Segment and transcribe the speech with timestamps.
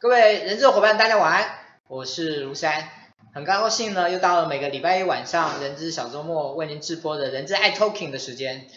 [0.00, 2.88] 各位人资的伙伴，大家晚安，我是卢山，
[3.34, 8.68] 很高兴呢，又到了每个礼拜一晚上人资小周末为您直播的人资爱 Talking 的时间。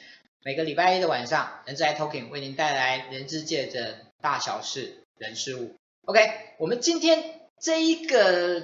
[0.43, 5.75] 每个礼拜一的晚上，人资爱 Talking 为您带来人资界的大小事、人事物。
[6.05, 8.59] OK，我们今天这一个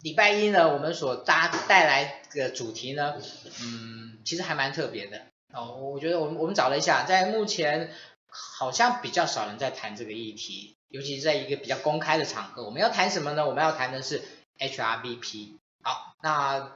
[0.00, 3.16] 礼拜一呢，我们所搭带来的主题呢，
[3.62, 5.20] 嗯，其实还蛮特别的
[5.52, 5.74] 哦。
[5.92, 7.90] 我觉得我们我们找了一下，在目前
[8.26, 10.77] 好像比较少人在谈这个议题。
[10.90, 13.46] 尤其是在一个比较公开的场合，我们要谈什么呢？
[13.46, 14.22] 我们要谈的是
[14.58, 15.58] HRBP。
[15.82, 16.72] 好，那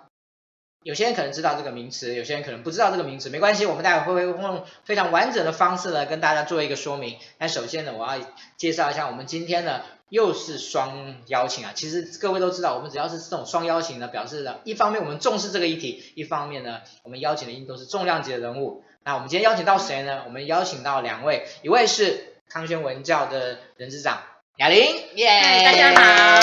[0.83, 7.19] 有些人可能知道这个名词，有些人可能不知道这个名词，没关系，我们待会会用非常完整的方式呢跟大家做一个说明。
[7.39, 8.23] 那首先呢，我要
[8.57, 11.73] 介绍一下，我们今天呢又是双邀请啊。
[11.75, 18.85] 其实各位都知道，我们只要是这种双邀请呢，表示呢一方面我们重视这个议题，一方面呢我们邀请的一都是重量级的人物。
[19.05, 20.23] 那我们今天邀请到谁呢？
[20.27, 22.32] 我们邀请到两位，一位是。
[22.53, 24.23] 康轩文教的人资长
[24.59, 26.41] 雅玲，耶、yeah，大家好。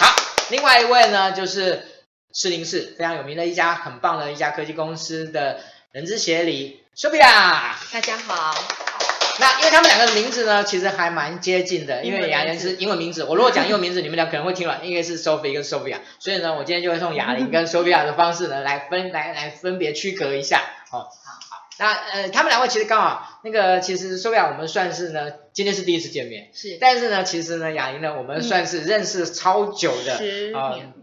[0.00, 0.16] 好，
[0.50, 1.86] 另外一位呢，就是
[2.34, 5.60] 士林市非常有名的一家很棒的一家科技公司的
[5.92, 7.20] 人资协理 Sophia，
[7.92, 8.60] 大家好。
[9.38, 20.60] 那因为他们两个的名字呢，其实还蛮接近的，因为雅玲是英文名字，我如果讲英文名字，你们俩可能会听了，因为是 Sophie 跟 Sophia，所以呢，我今天就会用雅玲跟 Sophia 的方式呢，来分来来分别区隔一下，
[20.90, 21.06] 哦。
[21.78, 30.94] 那呃，他们两位其实刚好那个，其实说不了，我们算是呢，今天是第一次见面，是，但是呢，其实呢，雅玲呢，我们算是认识超久的，十、嗯、年、呃，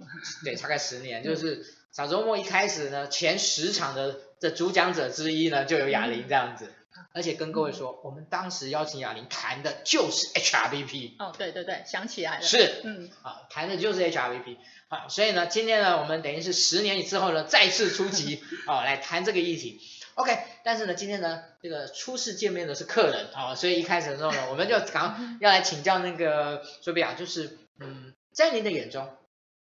[0.46, 6.66] 对，大概十年，就是小周末一开始呢，前十场的的主讲者之一呢，就有雅玲这样子，
[6.96, 14.57] 嗯、而且跟各位说、嗯，我们当时邀请雅玲谈的就是 HRBP，哦，对对对，想起来了，是，嗯，啊，谈的就是 HRBP，
[14.88, 19.81] 好，所以呢，今天呢，我们等于是十年之后呢，再次出击，哦， 来谈这个议题。
[20.16, 29.16] OK，但是呢，今天呢，这个初次见面的是客人啊、哦，所以一开始的时候呢，我们就刚要来请教那个 Sophia，就是嗯，在您的眼中，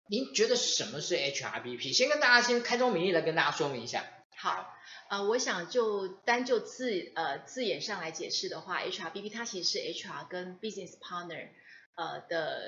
[0.08, 1.92] 您觉得什么是 HRBP？
[1.92, 4.04] 先跟大家先开宗明义的跟大家说明一下。
[4.36, 4.74] 好，
[5.10, 11.48] 呃，我想就单就字呃字眼上来解释的话，HRBP 它其实是 HR 跟 Business Partner
[11.94, 12.62] 呃的。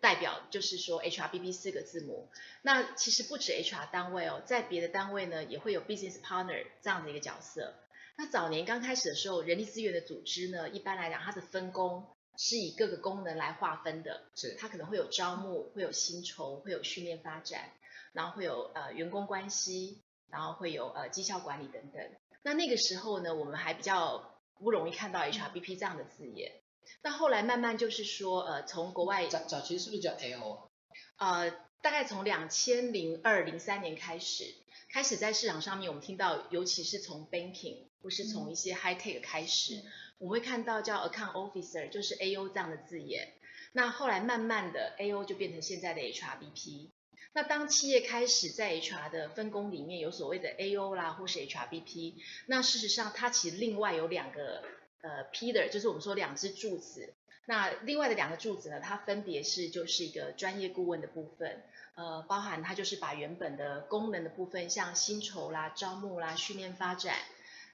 [0.00, 2.28] 代表就是说 HRBP 四个字母，
[2.62, 7.74] 那其实不止 HR 单位哦，在别的单位呢也会有 Business Partner 这样的一个角色。
[8.16, 12.06] 那早年刚开始的时候，人力资源的组织呢，一般来讲它的分工
[12.36, 17.70] 是以各个功能来划分的，是它可能会有招募，会有薪酬，会有训练发展，
[18.12, 22.02] 然后会有呃员工关系，然后会有呃绩效管理等等。
[22.42, 26.59] 那那个时候呢，我们还比较不容易看到 HRBP 这样的字眼。
[27.02, 30.68] 那后来慢慢就是说，呃，从国外早早期是不是叫 AO
[31.16, 31.40] 啊？
[31.40, 31.50] 呃，
[31.82, 34.44] 大概从两千零二零三年开始，
[34.92, 39.82] 开始在市场上面，我们听到，尤其是从 banking 或是从一些 high tech 开始，嗯，
[40.18, 43.32] 我们会看到叫 account officer，就是 AO 这样的字眼。
[43.72, 46.90] 那后来慢慢的 AO 就变成现在的 HRBP。
[47.32, 52.14] 那当企业开始在 HR 的分工里面有所谓的 AO 啦，或是 HRBP，
[52.46, 54.62] 那事实上它其实另外有两个。
[55.02, 57.14] 呃，Peter 就是我们说两支柱子，
[57.46, 61.62] 那另外的两个柱子呢，它分别是就是一个专业顾问的部分，
[61.94, 67.16] 呃，包含它就是把原本的功能的部分，像薪酬啦、招募啦、训练发展、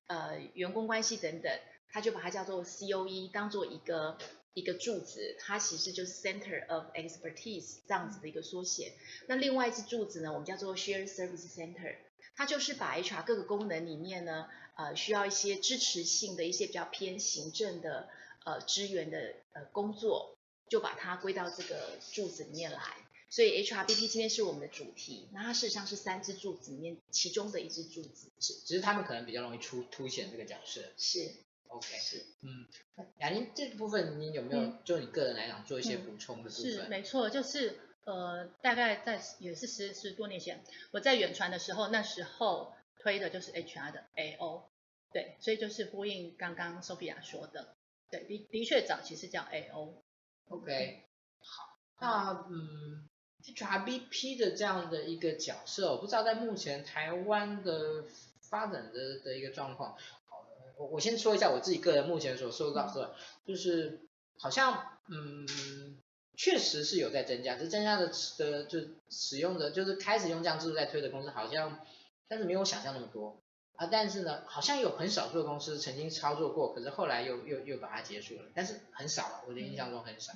[0.06, 1.52] 呃，员工关系等等，
[1.90, 4.17] 它就把它叫做 COE，当做一个
[4.55, 8.93] 一个柱子，它其实就是 Center of Expertise 这样子的一个缩写。
[9.26, 11.96] 那另外一支柱子呢，我们叫做 Shared Service Center，
[12.37, 14.49] 它就是把 HR 各个功能里面呢。
[14.76, 18.08] 呃，需要一些支持性的一些比较偏行政的
[18.44, 20.37] 呃支援的呃工作，
[20.69, 22.78] 就把它归到这个柱子里面来。
[23.31, 28.31] 所以 HRBP 今天是我们的主题，那它事实上是三支柱子里面其中的一支柱子。
[28.38, 30.82] 只，只是他们可能比较容易出凸显这个角色。
[30.96, 31.32] 是
[31.69, 32.67] ，OK，是，嗯，
[33.19, 36.64] 雅玲这个部分你有没有、嗯、就你个人来讲做一些补充的部分？
[36.64, 40.62] 嗯、是，没错，就是呃，大概在也是十十多年前，
[40.93, 42.75] 我在远传的时候，那时候。
[43.06, 44.62] 推的就是 HR 的 AO，
[45.12, 47.76] 对，所以就是呼应刚刚 Sophia 说的，
[48.11, 50.03] 对，的的确早期是叫 AO。
[50.49, 51.05] OK，
[51.38, 53.08] 好，那嗯
[53.44, 58.06] ，HRBP 的这样的一个角色，我不知道在目前台湾的
[58.50, 59.93] 发展的的一个状况。
[60.29, 60.44] 好，
[60.76, 63.14] 我我先说一下我自己个人目前所收到的，
[63.47, 64.00] 就是
[64.41, 65.47] 好像嗯，
[66.37, 71.87] 确实是有在增加，这增加的的就使用的就是开始用这样制度在推的公司好像。
[72.28, 73.43] 但是没有想象那么多
[73.76, 80.32] 啊，但是呢，好像有很少数的公司曾经操作过，可是后来又又又把它结束了，但是很少了，我的印象中很少，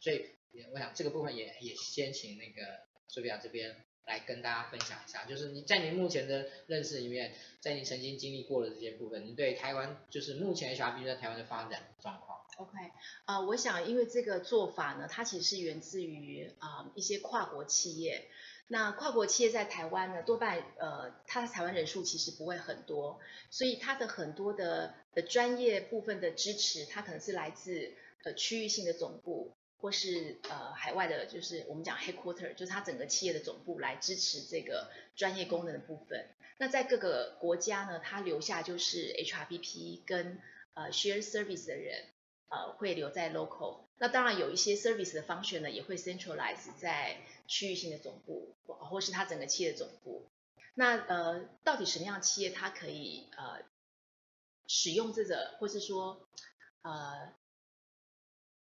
[0.00, 0.24] 所以
[0.72, 2.62] 我想这个部分也也先请那个
[3.10, 12.38] Sophia 这边来跟大家分享一下，就是你在你目前的认识里面，在你曾经经历过的这些部分，你对台湾就是目前 HRBP 在台湾的发展状况。
[12.56, 12.72] OK，
[13.26, 18.28] 呃，我想因为这个做法呢，它其实是源自于啊、呃、一些跨国企业。
[18.70, 23.18] 那跨国企业在台湾呢，多半呃，它的台湾人数其实不会很多，
[23.50, 27.94] 所以它的很多的的专业部分的支持，它可能是来自
[28.24, 36.28] 呃区域性的总部，或是呃海外的，就是我们讲 headquarter，就是它整个企业的总部来支持这个专业功能的部分。
[36.58, 40.38] 那在各个国家呢，它留下就是 HRBP 跟
[40.74, 42.04] 呃 share service 的人，
[42.48, 43.84] 呃会留在 local。
[43.98, 50.30] 那当然有一些 service 的 function 呢，也会 centralize 在区域性的总部，或是它整个企业的总部。
[50.74, 53.64] 那呃，到底什么样的企业它可以呃
[54.68, 56.28] 使用这个，或是说
[56.82, 57.34] 呃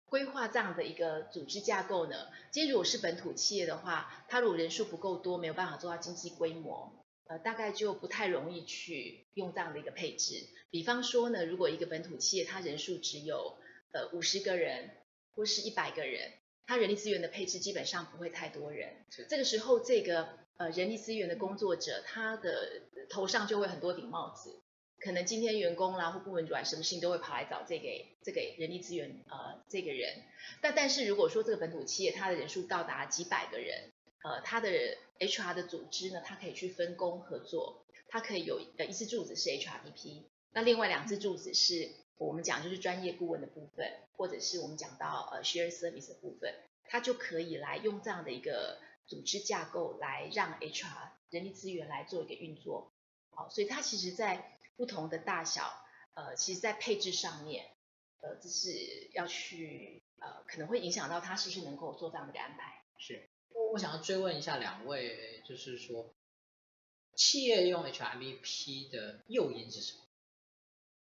[0.07, 2.27] 规划这样的一个组织架构呢？
[2.51, 6.93] 其实如果是本土企业的话，它如果人数不够多，没有办法做到经济规模，
[7.29, 10.49] 呃，大概就不太容易去用这样的一个配置。
[10.71, 13.57] 比方说呢，如果一个本土企业它人数只有
[13.93, 14.91] 呃五十个人，
[15.35, 16.33] 或是一百个人。
[16.67, 24.63] 他人力资源的配置基本上不会太多人，这个时候这个呃人力资源的工作者，他的头上就会很多顶帽子，
[25.01, 27.89] 可能今天员工啦或部门主管什么事情都会跑来找这个
[28.23, 30.23] 这个人力资源呃这个人，
[30.61, 33.91] 但但是如果说这个本土企业它的人数到达几百个人，
[34.23, 34.71] 呃他的
[35.19, 41.91] HR 的组织呢，它可以去分工合作，它可以有呃一支柱子是 HRBP，那另外两支柱子是。
[42.27, 52.93] 我们讲就是专业顾问的部分，或者是我们讲到呃 share service 的部分，它就可以来用这样的一个组织架构来让 HR 人力资源来做一个运作。
[53.31, 55.73] 好，所以它其实在不同的大小，
[56.13, 57.71] 呃，其实在配置上面，
[58.21, 58.69] 呃，这是
[59.15, 62.83] 要去呃，可能会影响到它是不是能够做这样的一个安排。
[62.99, 66.13] 是，我我想要追问一下两位，就是说，
[67.17, 70.05] 企业用 HRBP 的诱因是什么？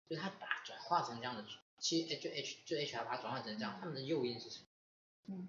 [0.08, 1.44] 就是它把转化成这样的，
[1.78, 4.66] 其实就 H 就 HR 把它转化成这样，他们的诱因是什么？
[5.28, 5.48] 嗯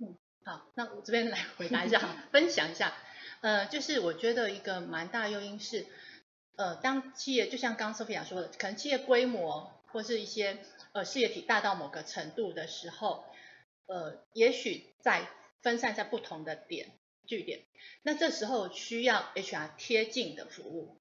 [0.00, 2.00] 嗯，好，那我这边来回答一下，
[2.32, 2.92] 分享一下，
[3.40, 5.86] 呃，就是我觉得一个蛮大的诱因是，
[6.56, 10.58] 呃，当企业就像刚刚 Sophia 说的，可能企业规模或是一些
[10.92, 13.24] 呃事业体大到某个程度的时候，
[13.86, 15.26] 呃，也许在
[15.62, 16.92] 分散在不同的点
[17.26, 17.64] 据点，
[18.02, 21.00] 那这时候需要 HR 贴近的服务。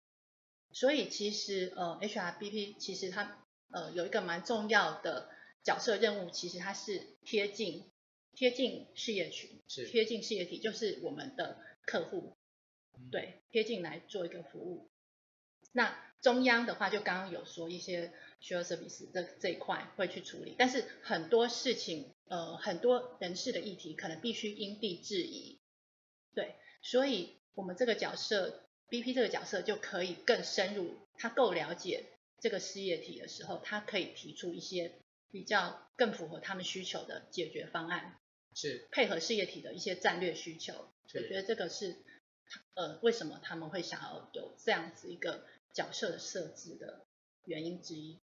[0.75, 5.29] 所以其实呃，HRBP 其实它呃有一个蛮重要的
[5.63, 7.89] 角色任务，其实它是贴近
[8.34, 12.36] 贴近事业群，是贴近事业体，就是我们的客户，
[13.10, 14.89] 对，贴近来做一个服务。
[15.72, 25.58] 那中央的话，就刚刚有说一些 share service 这这一块会去处理，但是很多事情呃很多人事的议题可能必须因地制宜，
[26.34, 28.64] 对，所以我们这个角色。
[28.89, 32.06] BP 这个角色就可以更深入，他够了解
[32.39, 34.94] 这个事业体的时候，他可以提出一些
[35.32, 38.20] 比较更符合他们需求的解决方案，
[38.54, 40.74] 是配合事业体的一些战略需求。
[41.13, 41.98] 我觉得这个是
[42.75, 47.06] 呃为什么他们会想要有这样子一个角色的设置的
[47.46, 48.20] 原因之一。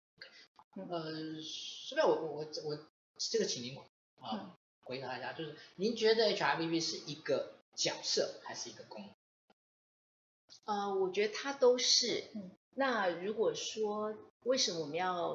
[0.76, 3.84] 嗯、呃，是不是我我我我这个请您啊、
[4.20, 9.14] 呃、回答一下，就是您觉得 HRBP 是一个角色还是一个功能？
[10.64, 12.24] 呃，我觉得它都是。
[12.34, 14.14] 嗯那如果说
[14.44, 15.34] 为什么我们要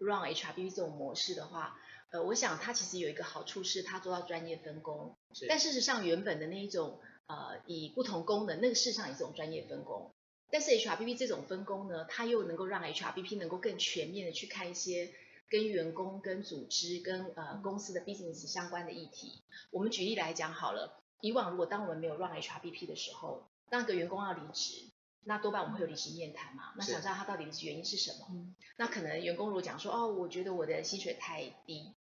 [0.00, 1.78] run HRBP 这种模式的话，
[2.10, 5.16] 呃，我想它其实有一个好处是它做到专业分工。
[5.32, 5.46] 是。
[5.48, 10.10] 但事实上，原本的那一种呃以不同功能，那个事实上也是一种专业分工。
[10.50, 15.12] 但是 HRBP 这种分工呢，它又能够让 HRBP 能够更全面的去看一些
[15.48, 19.42] 跟员工、跟组织、跟呃公司的 business 相关的议题。
[19.70, 24.90] 我们举例来讲好了，以往如果当我们没有 run HRBP 的时候，那个员工要离职，
[25.24, 26.72] 那多半我们会有离职面谈嘛？
[26.76, 28.26] 那想知道他到底离职原因是什么？
[28.30, 31.94] 嗯，那可能员工如果讲说，哦，我觉得我的薪水太低，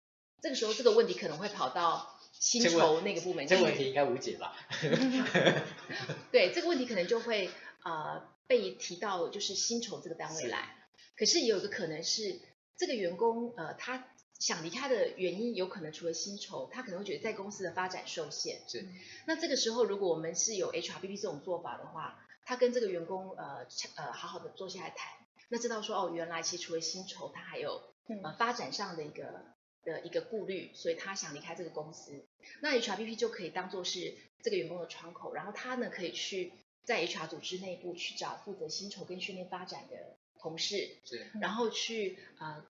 [0.41, 3.48] 这个时候这个问题可能会跑到薪酬那个部门。
[3.48, 4.56] 这个问题应该无解吧？
[6.32, 7.50] 对，这个问题可能就会
[7.84, 10.77] 呃被提到就是薪酬这个单位来。
[11.15, 12.39] 可是也有一个可能是
[12.77, 14.08] 这个员工呃他。
[14.41, 18.60] 想离开的原因有可能除了薪酬，他可能会觉得在公司的发展受限。
[18.67, 18.86] 是。
[19.27, 25.13] 那这个时候，如果我们是有 HRBP 这种做法的话，他跟这个员工呃呃好好的坐下来谈，
[25.50, 27.83] 那知道说哦，原来其实除了薪酬，他还有
[28.24, 29.45] 呃发展上的一个
[29.83, 32.25] 的一个顾虑，所以他想离开这个公司。
[32.62, 36.51] 那 HRBP 就可以当做是这个员工的窗口，然后他呢可以去
[36.83, 42.65] 在 HR 组织内部去找负责薪酬跟训练发展的同事，是，然后去呃。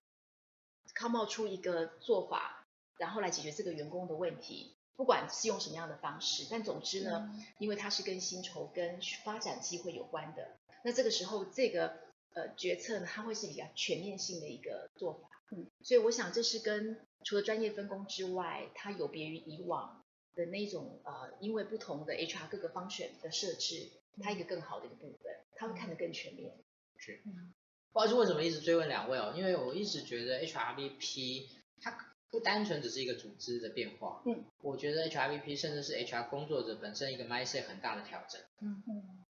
[0.94, 2.66] 靠冒出一个做法，
[2.98, 11.98] 然后来解决这个员工的问题，不管是用什么样的方式，但总之呢，嗯、因为它是跟薪酬跟发展机会有关的，那这个时候这个
[12.34, 15.28] 呃决策呢，它会是比较全面性的一个做法。
[15.50, 20.02] 嗯，所以我想这是跟除了专业分工之外，它有别于以往
[20.34, 23.90] 的那种呃，因为不同的 HR 各个方选的设置，
[24.22, 26.54] 它一个更好的一个部分，它会看得更全面。
[26.96, 27.20] 是，
[27.92, 29.32] 不好意思，为什么一直追问两位哦？
[29.36, 31.46] 因为我一直觉得 HRBP
[31.80, 38.82] 它不单纯只是一个组织的变化，嗯，我觉得 HRBP 甚至是 HR 工作者本身一个 mindset 很大的调整，嗯。
[38.88, 39.24] 嗯，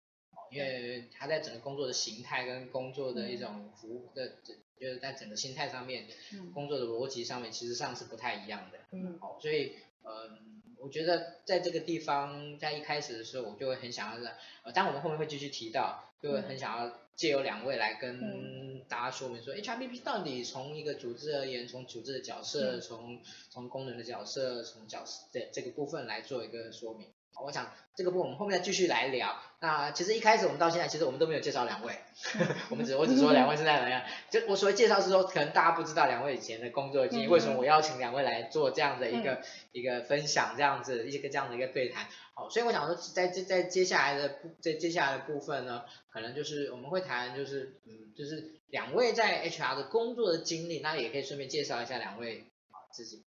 [0.52, 4.36] 因为他在整个工作的形态跟工作的一种服务的，
[4.78, 14.32] 就是在整个心态上面，嗯，工作的逻辑上面，其实上是不太一样的，嗯，哦，所以，嗯，我觉得在这个地方，在一开始的时候，我就会很想要，
[14.64, 27.08] 呃，当我们后面会继续提到，就很想要借由两位来跟大家说明说，HRBP 到底从一个组织而言，从组织的角色，从从功能的角色，从角色这这个部分来做一个说明。
[27.46, 29.36] 我想这个部分我们后面再继续来聊。
[29.60, 31.94] 那其实一开始我们到现在，其实我们都没有介绍两位，
[32.70, 34.02] 我们只我只说两位现在怎么样。
[34.32, 42.08] 就我所谓介绍是说，可能大家不知道两位以前的工作经历，为什么我邀请两位来做这样的一个、嗯、一个分享，这样子一个这样的一个对谈。
[42.34, 53.24] 好，所以我想说，在在在接下来的部在接下来的部分呢，可能就是我们会谈，就是嗯，就是两位在 HR 的工作的经历，那也可以顺便介绍一下两位啊自己。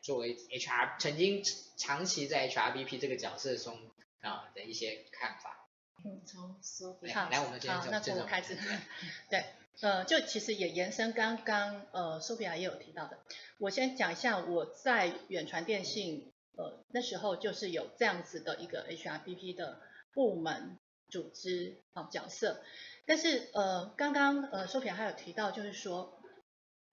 [0.00, 1.42] 作为 HR 曾经
[1.76, 3.78] 长期在 HRBP 这个角色中
[4.20, 5.68] 啊的一些看法。
[6.04, 8.56] 嗯，从 Sophia 好，来我们好，那从我开始。
[9.28, 9.44] 对，
[9.80, 13.18] 呃，就其实也延伸刚刚呃 Sophia 也有提到的，
[13.58, 19.80] 我先讲一下我在远传电信呃那时候就是有这样子的一个 HRBP 的
[20.12, 20.78] 部门
[21.08, 22.62] 组织啊、呃、角色，
[23.04, 26.17] 但是呃刚刚呃 Sophia 还有提到就是说。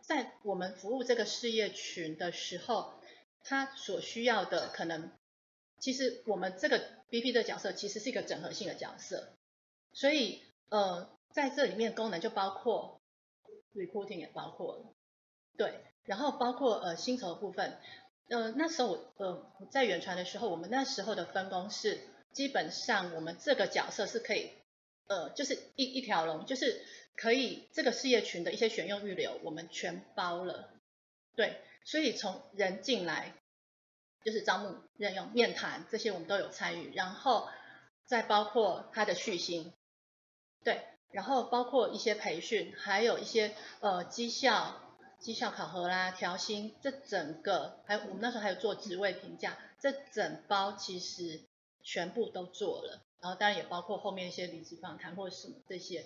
[0.08, 2.94] 在我们服务这个事业群的时候，
[3.44, 5.12] 他所需要的可能，
[5.80, 9.36] 其实我们这个 BP 的角色其实是一个整合性的角色，
[9.94, 13.02] 所以呃，在这里面功能就包括
[13.74, 14.94] reporting 也包括了，
[15.58, 17.80] 对，然后包括呃薪酬部分，
[18.30, 22.00] 呃那时候我呃在远传的时候，我们那时候的分工是
[22.32, 24.52] 基本上我们这个角色是可以
[25.08, 26.86] 呃就是一一条龙就是。
[27.16, 30.70] 可以，这个事业群的一些选用预留，我们全包了。
[31.34, 33.34] 对，所以从人进来，
[34.24, 36.94] 就是招募、任用、面谈这些，我们都有参与。
[36.94, 37.48] 然后
[38.06, 39.72] 再包括他的续薪，
[40.64, 40.82] 对，
[41.12, 44.82] 然后包括一些培训，还有一些呃绩效、
[45.18, 51.42] 绩效考核啦、调薪，这整个还有我们那时候还有做职位评价，这整包其实
[51.82, 53.02] 全部都做了。
[53.22, 56.06] 然后当然也包括后面一些离职访谈或者什么这些。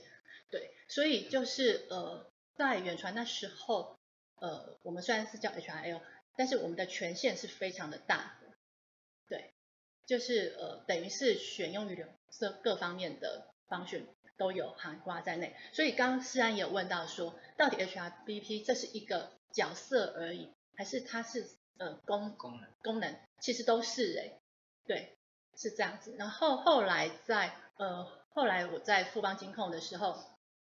[0.51, 4.00] 对，所以就是呃，在远传那时候，
[4.36, 6.01] 呃，我们虽然是叫 HRL，
[6.36, 8.48] 但是我们的权限是非常的大的，
[9.27, 9.53] 对，
[10.08, 15.56] 就是呃，等于是选用于留这各方面的方式都有涵盖在内。
[15.72, 23.15] 所以刚刚思安也有问到说，到底 HRBP 这是一个角色而已，还是它是呃功功能功能？
[23.39, 24.39] 其实都是哎，
[24.88, 25.15] 对，
[25.56, 26.15] 是这样子。
[26.18, 30.18] 然后后来在呃，后来我在富邦金控的时候。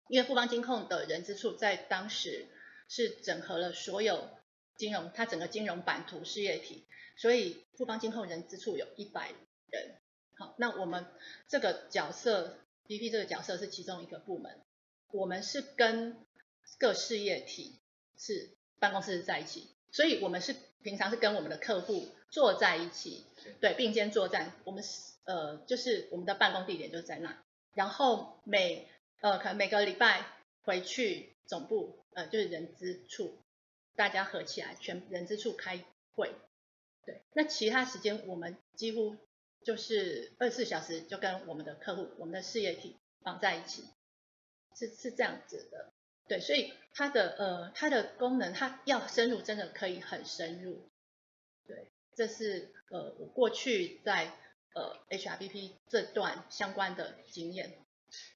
[0.09, 2.47] 因为富邦金控的人资处在当时
[2.89, 4.29] 是整合了所有
[4.77, 9.33] 金融，它整个金融版图事业体，所以富邦金控人资处有一百
[9.71, 9.97] 人。
[10.37, 11.07] 好，那我们
[11.49, 14.61] 这个角色，BP 这个角色是其中一个部门，
[15.13, 16.17] 我们是跟
[16.79, 17.79] 各事业体
[18.19, 23.25] 是办公室在一起，所以我们是平常是跟我们的客户坐在一起，
[23.61, 24.53] 对，并肩作战。
[24.65, 24.83] 我们
[25.25, 27.43] 呃，就是我们的办公地点就在那，
[27.75, 28.89] 然后每
[29.25, 30.23] 呃，可能每个礼拜
[30.65, 33.39] 回去总部，呃，就是人资处，
[33.97, 35.83] 大家合起来，全人资处开
[36.15, 36.31] 会。
[37.07, 39.17] 对，那其他时间我们几乎
[39.63, 43.89] 就是二十四小时就跟我们的客户、我们的事业体绑在一起，
[44.77, 45.91] 是是这样子的。
[46.29, 50.87] 对，所以它的呃它的功能，它要深入，真的可以很深入。
[51.67, 54.31] 对，这是呃我过去在
[54.75, 57.84] 呃 HRBP 这段相关的经验。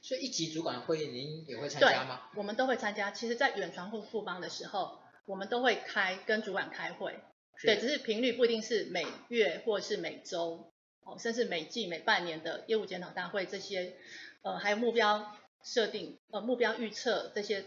[0.00, 2.30] 所以一级主管的会议您也会参加吗？
[2.32, 3.10] 对，我们都会参加。
[3.10, 7.18] 其实，在远传或富邦的时候，我们都会开跟主管开会。
[7.62, 13.96] 对，只是频率不一定是每月或是每周，哦，甚至每季、每半年的业务检讨大会这些，
[14.42, 17.64] 呃，还有目标设定、呃，目标预测这些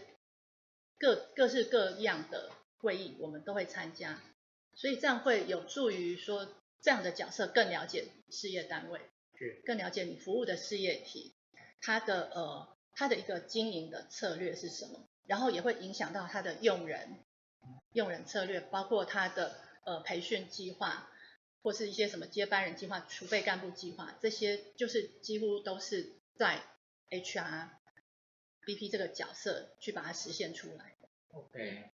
[0.98, 4.18] 各各式各样的会议，我们都会参加。
[4.74, 6.48] 所以这样会有助于说，
[6.80, 8.98] 这样的角色更了解事业单位，
[9.38, 11.34] 是更了解你服务的事业体。
[11.82, 15.00] 它的呃，他的一个经营的策略是什么？
[15.26, 17.18] 然后也会影响到他的用人，
[17.92, 21.08] 用人策略，包括他的呃培训计划，
[21.62, 26.62] 或是一些什么接班人计划、储备干部计划，这些就是几乎都是在
[27.10, 27.68] HR
[28.64, 31.08] BP 这个角色去把它实现出来的。
[31.32, 31.90] OK，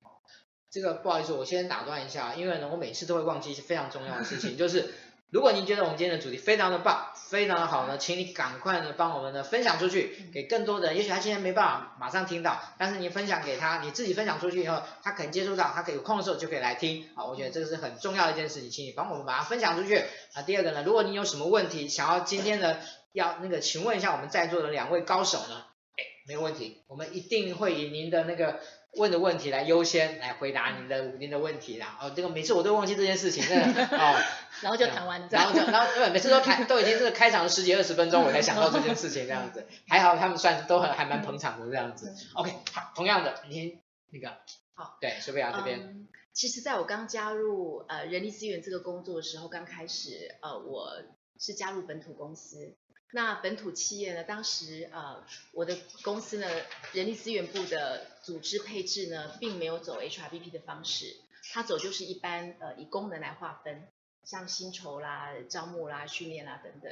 [0.71, 4.93] 这个不好意思，我先打断一下，因为呢，我每次都会忘记一些非常重要的事情， 就是。
[5.35, 10.95] 如果您觉得我们今天的主题非常的棒，非常的好呢，请你赶快呢帮我们呢分享出去，给更多的人。
[10.95, 17.09] 也许他今天没办法马上听到，但是你分享给他，你自己分享出去以后，他可能接触到，他可以有空的时候就可以来听。
[17.17, 19.97] 好，我觉得这个是很重要的一件事情，请你帮我们把它分享出去。
[20.35, 22.77] 啊，第二个呢，如果你有什么问题想要今天呢
[23.11, 25.65] 要那个请问一下我们在座的两位高手呢，
[25.97, 28.61] 哎，没有问题，我们一定会以您的那个。
[28.97, 31.97] 问的问题来优先来回答您的您的问题啦。
[32.01, 34.21] 哦，这个每次我都忘记这件事情，真的 哦。
[34.61, 35.27] 然后就谈完了。
[35.31, 39.65] 然后就然后对，每次都谈都已经这个开场十几二十分钟，我才想到这件事情这样子。
[39.87, 42.13] 还好他们算都很还蛮捧场的这样子。
[42.33, 43.79] OK，好，同样的，您
[44.11, 44.37] 那个
[44.73, 45.79] 好，对，苏菲亚这边。
[45.79, 51.01] 嗯，其实在我刚加入呃人力资源这个工作的时候，刚开始呃我
[51.37, 52.75] 是加入本土公司。
[53.11, 54.23] 那本土企业呢？
[54.23, 56.47] 当时呃，我的公司呢，
[56.91, 61.15] 人力资源部的组织配置呢，并没有走 HRBP 的方式，
[61.53, 63.87] 它走就是一般呃以功能来划分，
[64.25, 66.91] 像薪酬啦、招募啦、训练啦等等。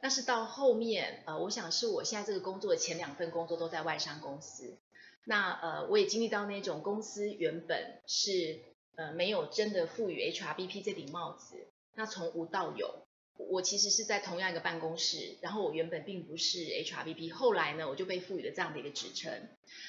[0.00, 4.76] 但是到后面呃，我想是我现在这个工作的前两份工作都在外商公司，
[5.24, 8.60] 那呃，我也经历到那种公司原本是
[8.96, 13.06] 呃没有真的赋予 HRBP 这顶帽子，那从无到有。
[13.36, 19.48] 我其实是在同样一个办公室，然后我原本并不是 HRBP，后来呢，我就被赋予了这样的一个职称。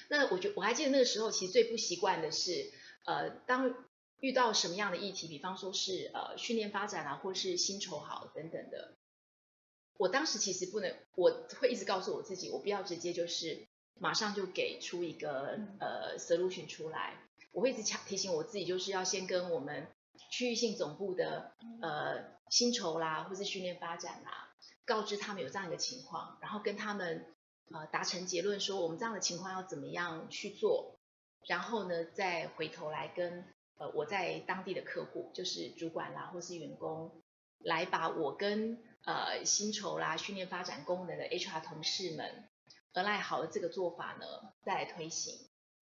[0.10, 2.72] 那我觉我还记得那个时候，其实最不习惯的是，
[3.06, 3.86] 呃，当
[4.20, 8.94] 遇到什么样的议题，比方说是呃训练发展啊，或是薪酬好等等的，
[9.98, 13.68] 我当时其实不能，我会一直告诉我自己，我不要直接就是
[14.00, 17.20] 马上就给出一个呃 solution 出来，
[17.52, 19.88] 我会一直强提醒我自己，就是要先跟我们。
[20.32, 24.54] 区域性总部的呃薪酬啦，或是训练发展啦，
[24.86, 27.36] 告知他们有这样一个情况，然后跟他们
[27.72, 31.00] 呃达成结论，说我们这样的情况要怎么样去做，
[31.48, 33.46] 然后呢再回头来跟
[33.78, 37.22] 呃我在当地的客户，就是主管啦或是员工，
[37.60, 42.50] 来把我跟呃薪酬啦、训练发展功能的 HR 同事们
[42.94, 44.26] 而赖好的这个做法呢
[44.64, 45.34] 再来推行。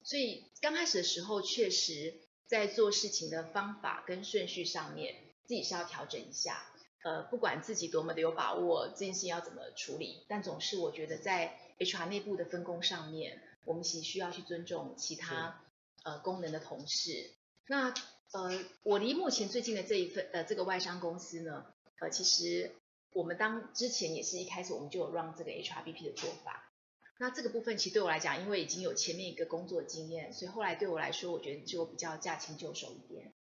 [0.03, 2.21] 所以刚开始的时候确实。
[2.45, 6.65] 在做事情的方法跟顺序上面，自己是要调整一下。
[7.03, 15.61] 呃，不管自己多么的有把握，这件事情要怎么处理，但总是我觉得在 HR 内部的分工上面，我们其实需要去尊重其他
[16.03, 17.31] 呃功能的同事。
[17.67, 17.93] 那
[18.31, 21.65] 呃，我离目前最近的这一份呃这个外商公司呢，
[21.99, 22.71] 呃，其实
[23.11, 26.71] 我们当之前也是一开始我们就有 run 这个 HRBP 的做法。
[27.19, 33.33] 那这个部分其实对我来讲，因为已经有前面一个工作经验，所以后来对我来说，我觉得就比较驾轻就熟一点。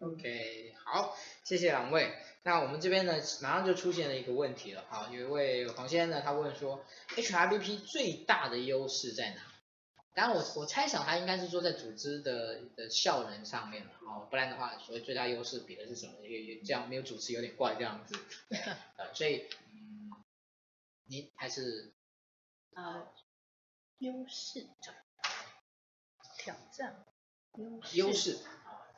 [0.00, 2.14] OK，好，谢谢两位。
[2.42, 4.84] 那我们这边呢，马上就出现了一个问题了。
[4.90, 6.84] 好，有一位黄先生呢，他问说
[7.16, 9.40] ，HRBP 最大的优势在哪？
[10.14, 13.90] 当然我我猜想他应该是说在组织的的效能上面了。
[14.06, 16.12] 好，不然的话，所谓最大优势比的是什么？
[16.22, 18.14] 也也这样没有主持有点怪这样子。
[18.96, 20.10] 呃，所以，嗯，
[21.06, 21.92] 你还是。
[22.74, 23.08] 呃，
[24.00, 24.66] 优势
[26.36, 27.06] 挑战
[27.54, 28.38] 优优势，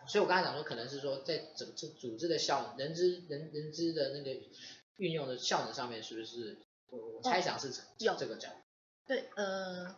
[0.08, 4.40] 所以我刚才讲说，可能是说在整这组织的效人资人人资的那个
[4.96, 6.56] 运用的效能上面，是不是？
[6.90, 8.48] 我我猜想是有这个角。
[9.06, 9.94] 对，呃，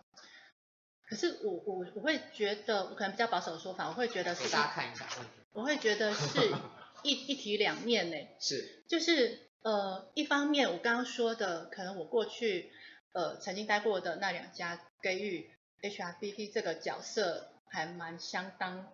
[1.08, 4.44] 可是我我我会觉得，我可能比较保守的说法，我会觉得是。
[4.44, 5.08] 给大家看一下。
[5.52, 6.52] 我会觉得是
[7.04, 8.16] 一一体两面呢。
[8.38, 8.84] 是。
[8.88, 12.72] 就是呃，一方面我刚刚说的，可能我过去。
[13.12, 15.50] 呃，曾经待过的那两家给予
[15.82, 18.92] HRBP 这个角色还蛮相当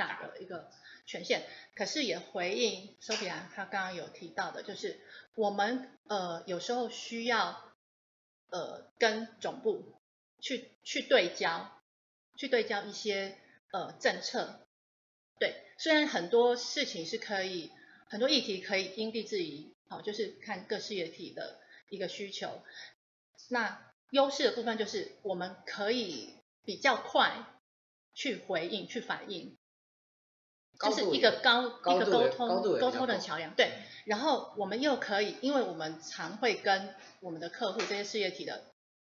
[0.00, 0.70] 大的一个
[1.04, 1.42] 权限，
[1.74, 4.98] 可是也回应 Sophia 她刚刚有提到的，就是
[5.34, 7.62] 我们呃有时候需要
[8.48, 10.00] 呃跟总部
[10.40, 11.82] 去去对焦，
[12.38, 13.36] 去对焦一些
[13.72, 14.66] 呃政策，
[15.38, 17.70] 对，虽然很多事情是可以，
[18.08, 21.60] 很多议题可以因地制宜，好，就是看各事业体的
[21.90, 22.62] 一个需求。
[23.50, 26.34] 那优势的部分就是我们可以
[26.64, 27.44] 比较快
[28.14, 29.56] 去回应、去反应，
[30.80, 33.54] 就是一个高一个沟通沟通的桥梁。
[33.54, 33.72] 对，
[34.06, 38.64] 然后我们又可以，因为我们常会跟我们的客户这些事业体的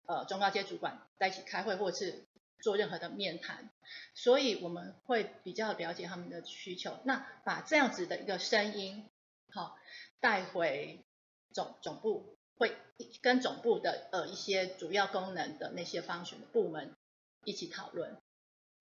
[0.05, 2.25] 呃中高阶主管在一起开会，或者是
[2.61, 3.69] 做任何的面谈，
[4.15, 6.97] 所以我们会比较了解他们的需求。
[7.03, 9.09] 那把这样子的一个声音，
[9.53, 9.77] 好
[10.19, 11.05] 带回
[11.53, 12.33] 总总部。
[12.59, 12.75] 会
[13.21, 16.95] 跟总部的呃一些主要功能的那些方选的部门
[17.43, 18.17] 一起讨论，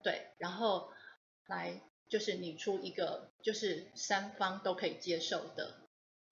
[0.03, 0.90] 对，然后
[1.44, 5.81] 来就是拟出一个就是三方都可以接受的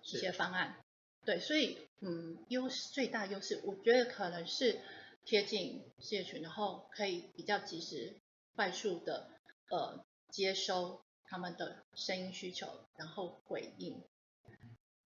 [0.03, 0.85] 一些方案，
[1.25, 4.81] 对，所以嗯优势最大优势，我觉得可能是
[5.25, 8.21] 贴近事业群，然后可以比较及时
[8.55, 9.31] 快速的
[9.71, 14.03] 呃接收他们的声音需求，然后回应。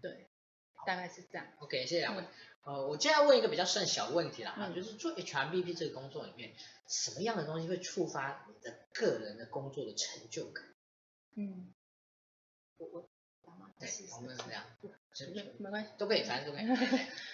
[0.01, 0.29] 对，
[0.89, 1.47] 大概是这样。
[1.59, 2.23] OK，谢谢两位。
[2.23, 6.55] 嗯、呃，我接下来问一个比较算小问题了哈，嗯、就是做 HRBP 这个工作里面，
[6.89, 10.65] 什么样的东西会触发你的个人的工作的成就感？
[11.37, 11.75] 嗯，
[12.79, 13.11] 我我，
[13.79, 14.65] 对，我们是这样，
[15.35, 16.67] 没没关系，都可以，反正都可以。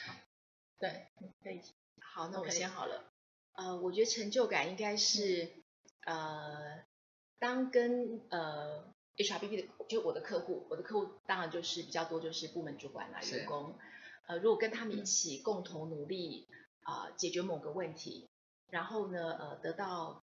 [0.80, 1.06] 对，
[1.44, 1.62] 可以。
[2.00, 3.12] 好，那我先好了。
[3.52, 5.62] 呃，我觉得成就感应该是，
[6.06, 6.84] 嗯、呃，
[7.38, 13.78] 当跟呃 HRBP 的，就我的客户，我的客户当然就是比较多，就是部门主管啦、员工。
[14.26, 16.48] 呃，如果跟他们一起共同努力
[16.82, 18.28] 啊、呃，解决某个问题，
[18.70, 20.24] 然后呢，呃，得到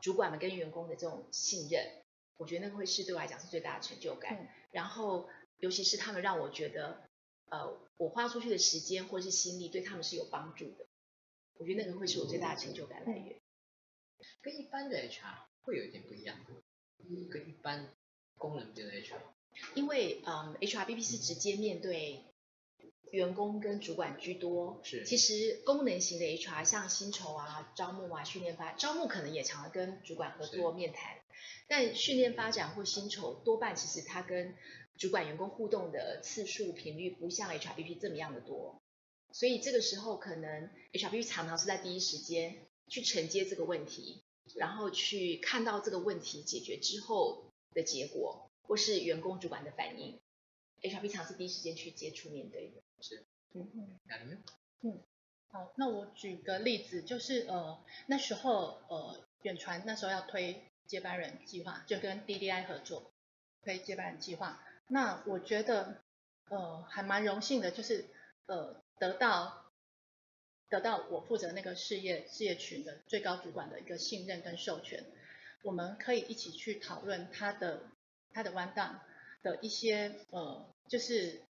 [0.00, 2.02] 主管们跟员工的这种信任，
[2.36, 4.36] 我觉得那个会是对我来讲是最大的成就感。
[4.36, 7.08] 嗯、然后，尤其是他们让我觉得，
[7.50, 10.86] 呃，我花出去的时间或是心力对他们是有帮助的。
[11.54, 13.40] 我觉得那个会是我最大的成就感来源，
[14.40, 16.36] 跟一般的 HR 会有一点不一样，
[17.30, 17.94] 跟一般
[18.42, 19.20] 功能性的 HR，
[19.74, 22.24] 因为嗯，HRBP 是直接面对
[23.12, 31.20] 员工跟主管居多，是，其实功能型的 HR 像薪酬啊、招募啊、训练发，招募可能也常常跟主管合作面谈，
[31.68, 34.56] 但训练发展或薪酬多半其实他跟
[34.98, 38.82] 主管员工互动的次数频率不像 HRBP 这么样的多。
[39.30, 44.22] 所以这个时候，可能 HRBP 常常是在第一时间去承接这个问题，
[44.56, 50.20] 然后去看到这个问题解决之后的结果，或是员工主管的反应
[50.82, 52.82] ，HRBP 常是第一时间去接触面对的。
[53.00, 54.42] 是，嗯嗯，
[54.82, 55.02] 嗯，
[55.48, 63.12] 好，那我举个例子，就是呃那时候呃远传那时候要推接班人计划，就跟 DDI 合作
[63.62, 66.02] 推接班人计划，那我觉得
[66.48, 68.06] 呃还蛮荣幸的，就是
[68.46, 68.80] 呃。
[68.98, 69.72] 得到
[70.68, 75.04] 得到我负责那个事业事业群的最高主管的一个信任跟授权，
[75.62, 77.90] 我们可以一起去讨论他的
[78.32, 78.98] 他的 rundown
[79.42, 81.42] 的一些呃，就是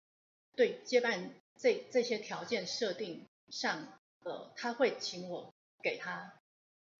[0.55, 6.39] 对接班这这些条件设定上，呃，他会请我给他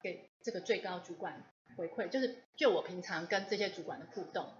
[0.01, 4.51] 给这个最高主管回馈，就是就我平常跟这些主管的互动，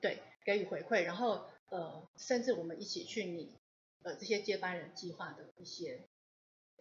[0.00, 3.56] 对，给予回馈，然后呃，甚至我们一起去拟。
[4.02, 6.06] 呃，这些接班人计划的一些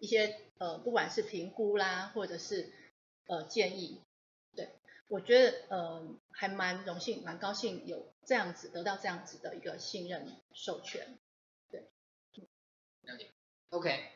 [0.01, 2.69] 一些呃，不管是评估啦，或者是
[3.27, 4.01] 呃建议，
[5.13, 11.19] 我觉得呃还蛮荣幸，蛮高兴有这样子得到这样子的一个信任授权，
[11.69, 11.87] 对。
[13.01, 13.29] 了解。
[13.69, 14.09] OK，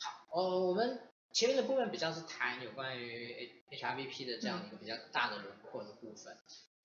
[0.00, 6.36] 好，呃，我们前面的部分比较是谈有关于 HRBP 的这样一个比较大的轮廓的部分。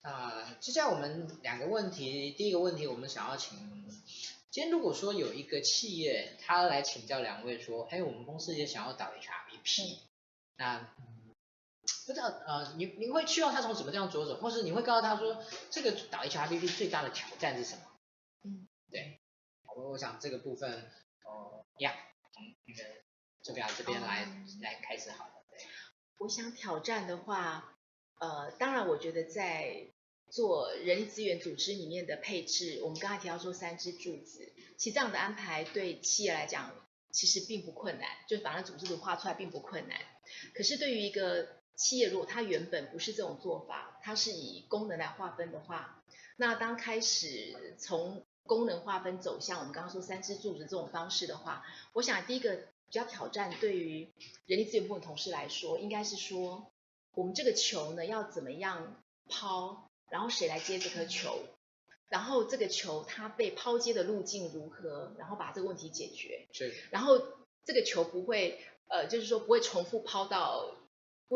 [0.02, 3.58] 那、接下来我们两个问题，第一个问题我们想要请。
[4.52, 9.98] 今天如果说有一个企业，他来请教两位说，哎，我们公司也想要导 HRBP，、嗯、
[10.58, 10.94] 那
[12.12, 17.82] 不知道呃，你你会希望他从什么地方着手，或是你会告诉他说，这个导 HRBP 最大的挑战是什么？
[18.44, 19.20] 嗯，对，
[19.74, 20.70] 我我想这个部分，
[21.24, 21.94] 哦、呃，呀，
[22.34, 22.88] 从那个
[23.42, 25.32] 这边这边来、嗯、来开始好了。
[25.50, 25.58] 对，
[26.18, 27.78] 我想挑战的话，
[28.20, 29.92] 呃，当然我觉得在。
[30.30, 36.74] 做人力资源组织里面的配置，我们刚才提到说三支柱子，其实这样的安排对企业来讲
[37.10, 40.00] 其实并不困难，就是把那组织图画出来并不困难。
[40.54, 46.00] 可是对于一个企业，如果它原本不是这种做法，它是以功能来划分的话，
[46.36, 54.08] 那当开始从功能划分走向我们刚刚说三支柱子这种方式的话，我想第一个比较挑战对于
[54.46, 56.70] 人力资源部的同事来说，应该是说
[57.16, 59.90] 我们这个球呢要怎么样抛？
[60.08, 61.40] 然后谁来接这颗球？
[62.08, 65.12] 然后这个球它被抛接的路径如何？
[65.18, 66.46] 然后把这个问题解决。
[66.52, 66.72] 是。
[66.92, 67.18] 然后
[67.64, 70.70] 这个球不会，呃，就是说不会重复抛到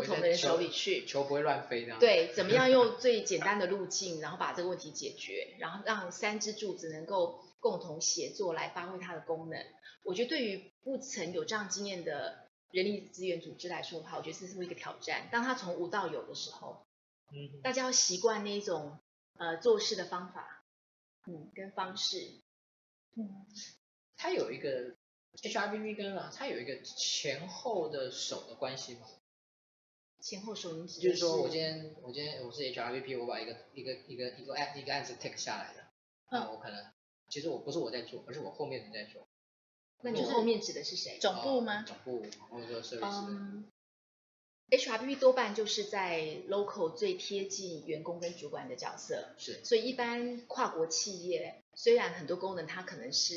[0.00, 1.00] 不同的人手里去。
[1.06, 1.98] 球，球不会乱飞这样。
[1.98, 9.59] 对， 怎么样用最简单的路径，然后把这个问题解决，然后让三支柱子能够共同协作来发挥它的功能。
[10.02, 15.28] 我觉得对于不曾有这样经验的人力资源组织来说的话，我觉得这是一个挑战。
[15.32, 16.87] 当他从无到有的时候。
[17.32, 19.00] 嗯，大家要习惯那一种
[19.37, 20.62] 呃做事的方法，
[21.26, 22.18] 嗯，跟方式，
[23.16, 23.44] 嗯，
[24.16, 24.94] 它有一个
[25.42, 29.09] HRBP 跟啊，它有一个前后的手的关系吗？
[30.28, 35.84] 前后手，你指就是说我今天我今天我是 HRBP，我把一个一个一个一个案一个案子 take 下来的，
[36.32, 36.84] 那、嗯、我可能
[37.28, 39.28] 其实我不是我在做，而是我后面人在做。
[40.02, 41.20] 那你后面指的是谁？
[41.20, 41.84] 总部吗？
[41.86, 43.26] 总部或者说 service。
[43.28, 43.70] 嗯
[44.68, 53.36] HRBP 多半就是在 local 最贴近员工跟主管的角色，是，所以一般跨国企业虽然很多功能它可能是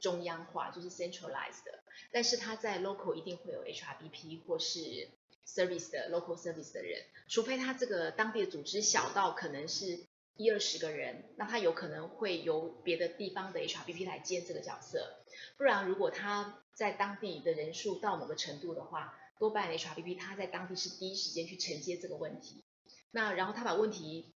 [0.00, 5.10] 中央化，就是 centralized 的，但是它在 local 一定会有 HRBP 或是
[5.46, 15.24] service 的 local service 的人，除非他这个当地的组织小到可能是一二十个人，那他有可能会由别的地方的 HRBP 来兼这个角色，
[15.56, 22.64] 不然如果他在当地的人数到某个程度的话，多半 HRBP 他在当地是第一时间去承接这个问题，
[23.12, 24.34] 那然后他把问题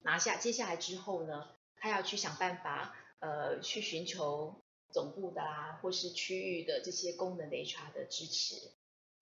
[0.00, 8.56] 拿下，接下来之后呢，他要去想办法，呃，去寻求总部的啊，或是区域的这些功能的 HR 的支持。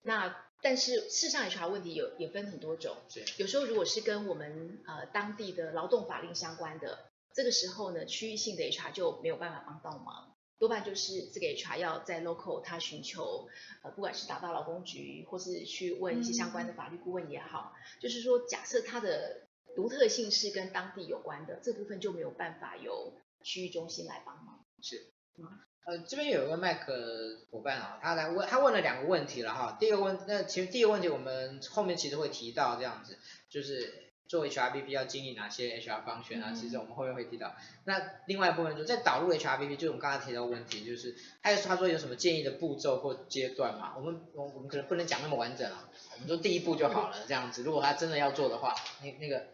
[0.03, 2.95] 那但是事实上 HR 问题有也分很多种，
[3.37, 13.47] 有时候如果是跟我们呃当地的劳动法令相关的，这个时候呢，区域性的 HR 就没有办法帮到忙，多半就是这个 HR 要在 local 他寻求
[13.83, 24.63] 呃不管是打到劳工局，或是去问一些相关的法律顾问也好，嗯、就是说假设他的独特性是跟当地有关的，这部分就没有办法由区域中心来帮忙。
[24.81, 25.47] 是，嗯。
[25.83, 29.77] 呃，这边有一个麦克伙伴啊，他来问，他问了两个问题了哈。
[29.79, 33.17] 第一个问，那其实第一个问题我们后面其实会提到这样子，
[33.49, 37.55] 就是做 HRBP 要经历哪些 HR function 啊，其实我们后面会提到。
[37.85, 43.93] 那另外一部分就在导入 HRBP，就是我们刚才提到的问题，就是还有他说有什么建议的步骤或阶段嘛？
[43.97, 47.63] 我们我我们可能不能讲那么完整啊，我们说第一步就好了这样子。
[47.63, 49.47] 如果他真的要做的话，那那个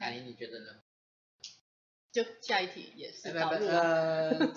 [0.00, 0.66] 雅玲你觉得呢？
[2.12, 3.66] 就下一题也是导入。
[3.66, 4.52] 呃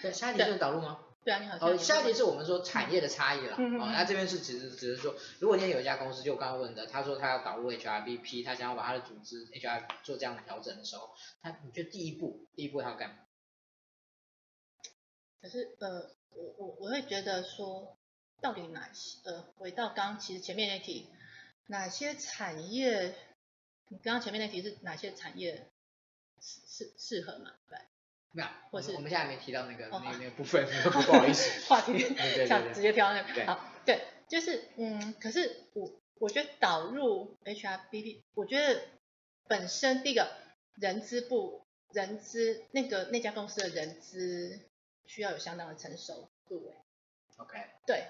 [0.00, 0.98] 对，下一题是导入吗？
[1.22, 1.58] 对啊，你好。
[1.60, 3.56] 哦，下一题是我们说产业的差异了。
[3.58, 3.80] 嗯嗯。
[3.80, 11.10] 哦，那这边是只是只是说，如果今天有一家公司，就我刚刚问的，他说他要导入 HRBP，他想要把他的组织 HR 做这样的调整的时候，
[11.42, 13.16] 他你觉得第一步，第一步他要干嘛？
[15.42, 17.96] 可是呃，我我我会觉得说，
[18.40, 21.08] 到底哪些呃，回到刚其实前面那题，
[21.66, 23.14] 哪些产业？
[23.88, 25.68] 你刚刚前面那题是哪些产业
[26.40, 27.52] 适适适合嘛？
[27.68, 27.76] 对。
[28.32, 31.60] 没有，或是我们现在还没提到那个、哦、那那个部分， 不好意思。
[31.68, 31.98] 话题
[32.46, 33.34] 想直接跳到那个。
[33.34, 35.90] 对好，对，就是嗯，可是我
[36.20, 38.82] 我觉得导入 HRBP，我觉得
[39.48, 40.30] 本身第一个
[40.76, 44.60] 人资部人资那个那家公司的人资
[45.06, 46.72] 需要有相当的成熟度。
[47.38, 47.58] OK。
[47.84, 48.04] 对，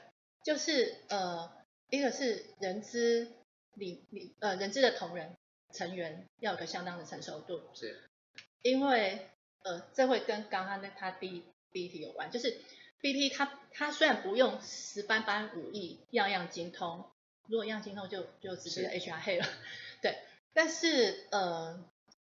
[0.44, 1.50] 就是呃，
[1.88, 3.32] 一个是人资
[3.74, 5.34] 里里呃人资的同仁
[5.72, 7.70] 成员要有个相当的成熟度。
[7.72, 8.04] 是。
[8.60, 9.26] 因为。
[9.62, 12.60] 呃，这会跟刚刚那他第一第一题有关，就是
[13.02, 17.10] BP 他他虽然不用十八般武艺样样精通，
[17.46, 19.46] 如果样样精通就就直接 HR 黑了，
[20.02, 20.18] 对，
[20.52, 21.84] 但是呃，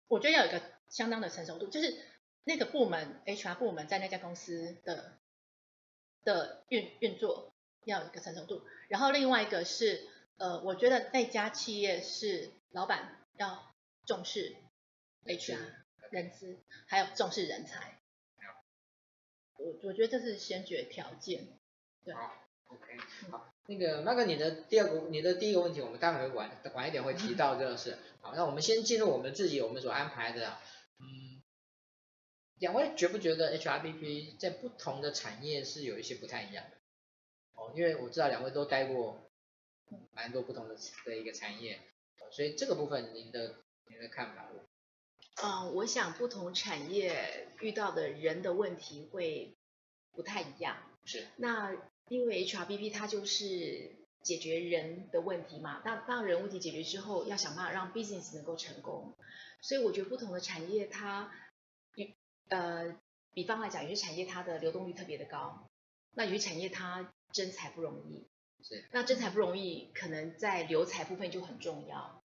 [0.07, 1.97] 我觉得要有一个相当的成熟度，就是
[2.43, 5.17] 那个部门 HR 部门在那家公司的
[6.23, 7.53] 的运运作
[7.85, 13.73] 要有一个成熟度，然后另外一个是呃，我觉得那家企业是老板要
[14.05, 14.55] 重视
[15.25, 15.57] HR。
[16.11, 17.99] 人资还有重视人才，
[19.57, 21.59] 我我觉得这是先决条件。
[22.03, 22.33] 对，好
[22.67, 22.97] ，OK，
[23.29, 27.97] 好，那个麦克，你的第二个，你的第一个问题，我们待会晚晚一点会提到这个事。
[28.21, 30.57] 好，那我们先进入我们自己我们所安排的，
[30.99, 31.41] 嗯，
[32.57, 36.77] 两位觉不觉得 HRBP 在不同的产业是有一些不太一样的？
[37.53, 39.29] 哦，因为我知道两位都待过
[40.13, 41.81] 蛮多不同的的一个产业，
[42.31, 44.47] 所以这个部分您的您的看法？
[45.43, 49.55] 嗯，我想不同产业遇到的人的问题会
[50.11, 50.77] 不太一样。
[51.05, 51.25] 是。
[51.37, 51.73] 那
[52.09, 59.15] 因为 HRBP 它就是解决人的问题嘛，那当人问题解决之后，要想办法让 business 能够成功。
[59.61, 61.31] 所以我觉得不同的产业它，
[61.93, 62.15] 比
[62.49, 62.97] 呃，
[63.33, 65.69] 比方来讲，有些产业它的流动率特别的高，
[66.15, 68.27] 那有些产业它增才不容易。
[68.61, 68.83] 是。
[68.91, 72.18] 那增才不容易，可能在留才部分就很重要。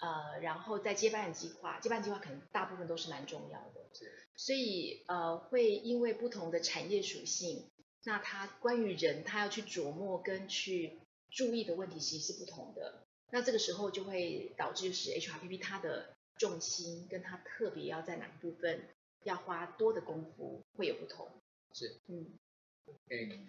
[0.00, 4.12] 呃，然后在接班人计划，接班计划可能大部分都是蛮重要的，是。
[4.36, 7.70] 所以呃会因为不同的产业属性，
[8.04, 10.98] 那他关于人他要去琢磨跟去
[11.30, 18.88] 注意的问题其实是不同的，那这个时候就会导致是 HRPP 它的重心跟它特别要在哪个部分
[19.24, 21.28] 要花多的功夫会有不同，
[21.72, 22.38] 是，嗯
[22.86, 23.48] ，OK，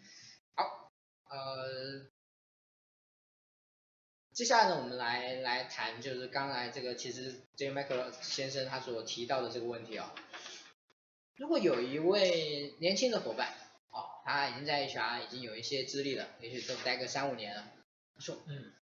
[0.56, 0.92] 好，
[1.30, 2.08] 呃。
[4.38, 10.12] 接下来呢，我们来来谈，就是刚才这个，其实这个麦克先生他所提到的这个问题、哦。
[11.38, 13.56] 如果有一位年轻的伙伴，
[13.90, 17.64] 哦，他已经在 HR 已经有一些资历了，也许都待个三五年了，
[18.14, 18.74] 他说，嗯，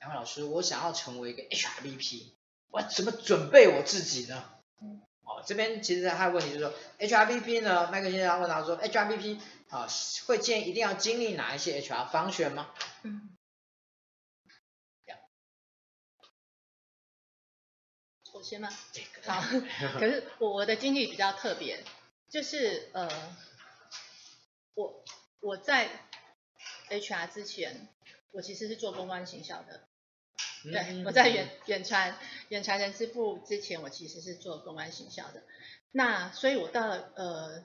[0.00, 2.32] 两位老师，我想要成为一个 HRBP，
[2.72, 4.54] 我怎么准备我自己呢？
[5.22, 9.88] 哦，这边其实还有问题就是说，HRBP 呢，麦克先生问他说，HRBP 啊、哦，
[10.26, 12.74] 会建议一定要经历哪一些 HR 方选吗？
[13.04, 13.36] 嗯。
[18.42, 18.68] 我先吗？
[19.24, 19.40] 好，
[20.00, 21.78] 可是我我的经历比较特别，
[22.28, 23.08] 就是呃，
[24.74, 25.04] 我
[25.38, 25.88] 我在
[26.90, 27.86] HR 之前，
[28.32, 29.86] 我其实是做公关行销的。
[30.64, 35.44] 嗯、对，我在远远传远传人资部之前，我其实是做公关行销的。
[35.92, 37.64] 那所以，我到呃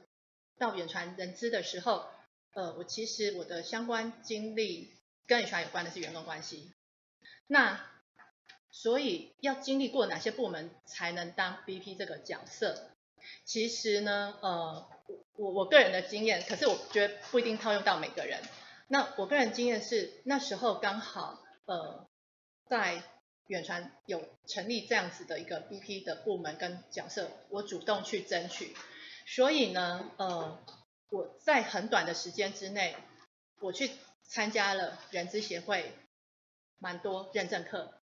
[0.59, 2.07] 到远传人资的时候，
[2.53, 6.71] 呃，我其实我的相关经历跟 HR 有关的是员工关系。
[7.47, 7.83] 那
[8.79, 12.91] 所以要经历过哪些部门才能当 BP 这个角色？
[13.43, 14.87] 其实呢，呃，
[15.35, 18.39] 我我个人的经验，可是我觉得不一定套用到每个人。
[18.87, 22.07] 那我个人经验是那时候刚好呃
[22.67, 23.01] 在
[23.47, 28.75] 远传有成立这样子的一个 BP 的部门跟角色，我主动去争取。
[29.25, 30.63] 所以呢，呃，
[31.09, 32.95] 我在很短的时间之内，
[33.59, 33.89] 我去
[34.21, 35.91] 参加了人资协会
[36.77, 37.96] 蛮多认证课。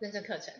[0.00, 0.54] 认证课程，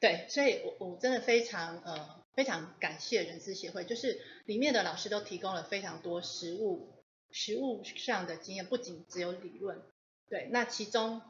[0.00, 9.82] 对，所以我我真的非常呃非常感谢人资协会，就是里面的老师都提供了非常多实务实务上的经验，不仅只有理论，
[10.28, 11.22] 对，那其中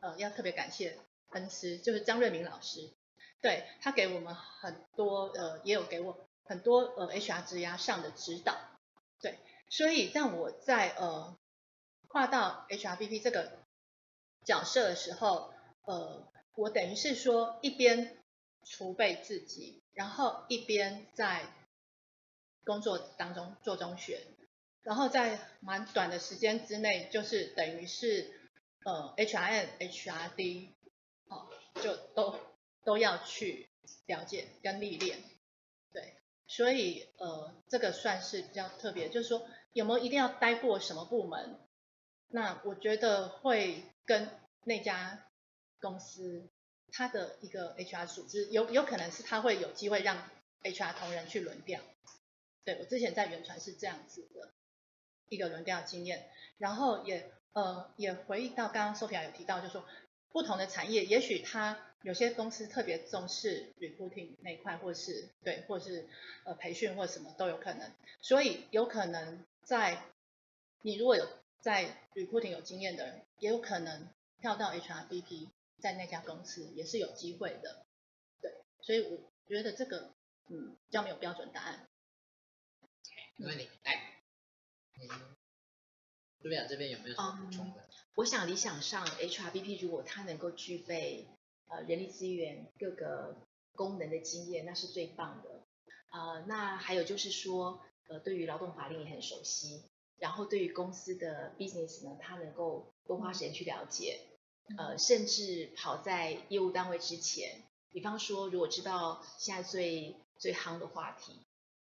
[0.00, 0.96] 呃要特别感谢
[1.30, 2.92] 恩师，就是张瑞明老师，
[3.40, 8.56] 对，他给我们很多呃也有给我很多呃 HR 职涯上的指导，
[9.20, 11.36] 对，所以让我在呃
[12.06, 13.64] 跨到 HRBP 这个
[14.44, 15.52] 角色的时候，
[15.86, 16.32] 呃。
[16.56, 18.16] 我等于是说，一边
[18.62, 21.52] 储备自己，然后一边在
[22.64, 24.22] 工作当中做中学，
[24.82, 28.50] 然后在蛮短的时间之内，就是等于是
[28.84, 30.72] 呃，H R N H R D，
[31.26, 31.48] 哦，
[31.82, 32.38] 就都
[32.84, 33.68] 都要去
[34.06, 35.18] 了解跟历练，
[35.92, 36.14] 对，
[36.46, 41.58] 所以呃这个算是比较特别，就是说有没有一定要待过什么部门？
[42.28, 44.30] 那我觉得会跟
[44.62, 45.23] 那家。
[45.84, 46.48] 公司
[46.90, 50.16] 它的一个 HR 组织有有可能是他会有机会让
[50.62, 51.82] HR 同仁去轮调，
[52.64, 54.50] 对，我之前在原传是这样子的
[55.28, 59.84] 一个轮调经验，然后也呃也回忆到刚刚 Sophia 有提到，就是说
[60.30, 66.08] 不同的产业，也许他有些公司特别重视 recruiting 那一块，或是对，或是
[66.44, 67.92] 呃培训或什么都有可能，
[68.22, 70.02] 所以有可能在
[70.80, 71.28] 你如果有
[71.60, 74.08] 在 recruiting 有经验的人，也有可能
[74.40, 75.48] 跳到 HRBP。
[75.84, 77.84] 在那家公司也是有机会的，
[78.40, 80.14] 对，所以我觉得这个
[80.46, 81.86] 嗯比较没有标准答案。
[83.36, 84.22] 没问题，来，
[84.98, 85.36] 嗯，
[86.40, 87.82] 朱院长这边有没有什么补充的？
[87.82, 91.26] 嗯，我想理想上 HRBP 如果他能够具备
[91.68, 93.36] 呃人力资源各个
[93.74, 95.66] 功能的经验，那是最棒的。
[96.12, 99.82] 呃，那还有就是说，呃，对于劳动法令也很熟悉，
[100.16, 104.30] 然后对于公司的 business 呢，他能够多花时间去了解。
[104.78, 107.62] 呃，甚至跑在业务单位之前，
[107.92, 111.34] 比方说，如果知道现在最最夯的话题，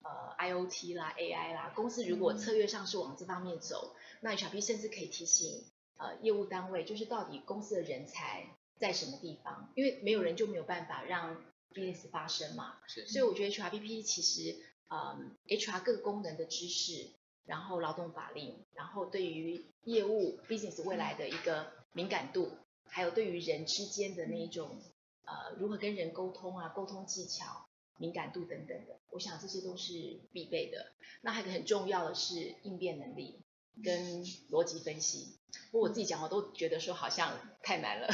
[0.03, 5.63] 呃，IoT 啦、AI 啦，公司如果策略上是往这方面走，嗯、那 HRBP 甚至可以提醒
[5.97, 11.37] 呃业务单位，就是到底公司的人才在什么地方，因为没有人就没有办法让
[11.73, 12.77] business 发生嘛。
[12.87, 13.05] 是。
[13.07, 14.57] 所以我觉得 HRPP 其实，
[14.89, 15.17] 呃
[15.47, 17.11] ，HR 各个功能的知识，
[17.45, 22.51] 然后劳动法令，然后对于业务 business 未来的一个敏感度。
[22.93, 24.81] 还有对于人之间的那一种，
[25.23, 27.65] 呃，如何跟人沟通啊，沟通技巧、
[27.97, 29.93] 敏感度等等的，我想这些都是
[30.33, 30.91] 必备的。
[31.21, 33.39] 那还有一个很重要的是应变能力
[33.81, 35.39] 跟逻辑分析。
[35.71, 38.09] 不过我自己讲，我都觉得说好像太难了。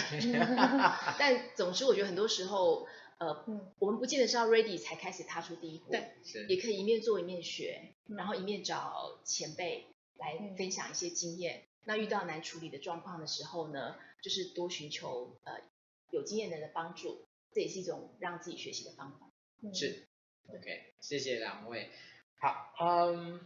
[1.18, 2.86] 但总之，我觉得很多时候，
[3.18, 3.46] 呃，
[3.80, 6.12] 我们不见得是要 ready 才开始踏出第一步，对，
[6.50, 11.64] 也可以一面做一面学，然后一面找前辈来分享一些经验。
[11.88, 15.62] 那遇到难处理的状况的时候呢，就是多寻求呃
[16.12, 19.32] 有经验的人的帮助，这也是一种让自己学习的方法。
[19.74, 20.06] 是
[20.50, 21.90] ，OK，谢谢两位。
[22.40, 23.40] 好，嗯，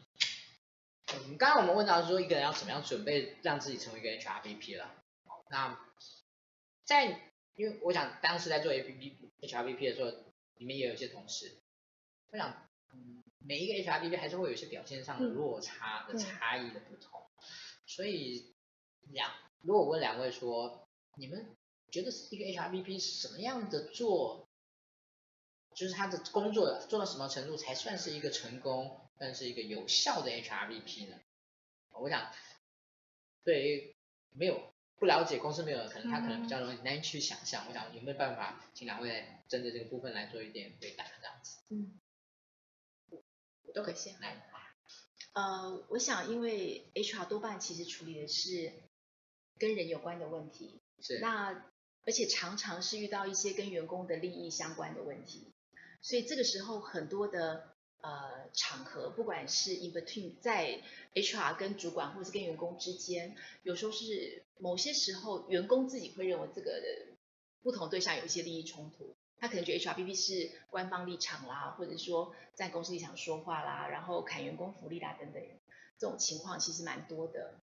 [1.13, 5.03] 嗯，刚刚我们问到说一个人要怎么样准备让自己成为一个 HRBP 了。
[5.51, 5.79] 那
[6.83, 10.09] 在因为我想当时在做 APP HRBP 的时候，
[10.55, 11.59] 里面也有一些同事，
[12.31, 17.21] 我想，嗯，每一个 HRBP 还是会有一些表现上的落差的差异的不同。
[17.93, 18.55] 所以
[19.01, 19.29] 两，
[19.63, 20.87] 如果我问两位说，
[21.17, 21.57] 你们
[21.91, 24.47] 觉得一个 HRBP 什么样的做，
[25.75, 31.19] 就是他的工作做到什么程度才算是一个成功，算是一个有效的 HRBP 呢？
[31.89, 32.31] 我想，
[33.43, 33.93] 对于
[34.29, 37.67] 没有不了解公司没有，可能他可能比较容易难以去想象。
[37.67, 41.57] 我想有没有办法，请两位针对这个部分来做一点回答，这样子。
[41.67, 41.99] 嗯，
[43.63, 44.49] 我都可以先来。
[45.33, 48.73] 呃，我想，因为 HR 多半其实处理的是
[49.57, 51.19] 跟人有关的问题，是。
[51.19, 51.65] 那
[52.03, 55.53] 而且常常是遇到一些跟员工的利益相关的问题，
[56.01, 60.81] 所以这个时候很多的呃场合，不管是 in between 在
[61.13, 66.81] HR 跟主管，或是跟员工之间，有时候是某些时候员工自己会认为这个
[67.61, 75.41] 不同对象有一些利益冲突，他可能觉得 HRBP 是官方立场啦，或者说在公司立场说话啦，然后砍员工福利啦等等，
[75.97, 77.55] 这种情况其实蛮多的。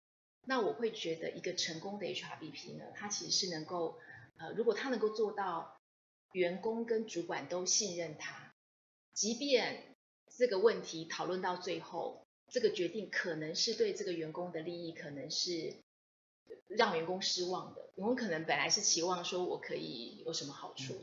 [0.45, 3.97] 那我会觉得一个成功的 HRBP 呢，他其实是能够，
[4.39, 5.76] 呃，如果他能够做到
[6.33, 8.53] 员工跟主管都信任他，
[9.14, 9.95] 即便
[10.37, 15.76] 这个问题讨论到最后，这个决定可能是对这个员工的利益，可能是
[16.68, 17.88] 让员工失望的。
[17.96, 20.94] 员工可能本来是期望说我可以有什么好处，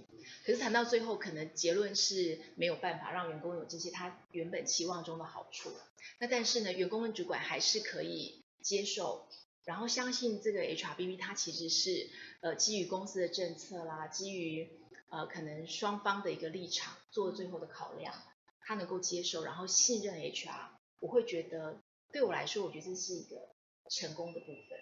[0.46, 5.72] 可是谈到最后，可能结论是没有办法让员工有这些他原本期望中的好处。
[6.20, 9.28] 那但是呢，员工跟主管还是可以接受，
[9.66, 12.10] 然后相信这个 HRBP 它其实是
[12.42, 14.70] 呃基于公司的政策啦，基于
[15.10, 18.14] 呃可能双方的一个立场做最后的考量，
[18.62, 20.70] 他能够接受，然后信任 HR，
[21.00, 21.82] 我会觉得
[22.14, 23.50] 对我来说，我觉得这是一个
[23.90, 24.80] 成功的部分。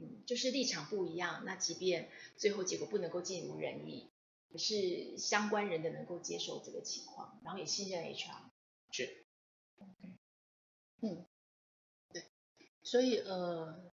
[0.00, 4.10] 嗯，就是立场不一样，那即便最后结果不能够尽如人意，
[4.48, 8.50] 也是相关人的能够接受这个情况，然后也信任 HR。
[8.90, 9.24] 是。
[11.00, 11.26] 嗯，
[12.12, 12.24] 对，
[12.82, 13.92] 所以呃，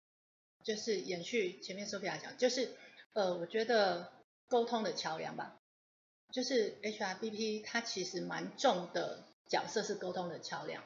[0.65, 2.77] 就是延续前面 Sophia 讲，就是
[3.13, 4.13] 呃，我觉得
[4.49, 5.61] 沟通的桥梁吧，
[6.33, 10.85] 就是 HRBP 它其实蛮重的角色是沟通的桥梁，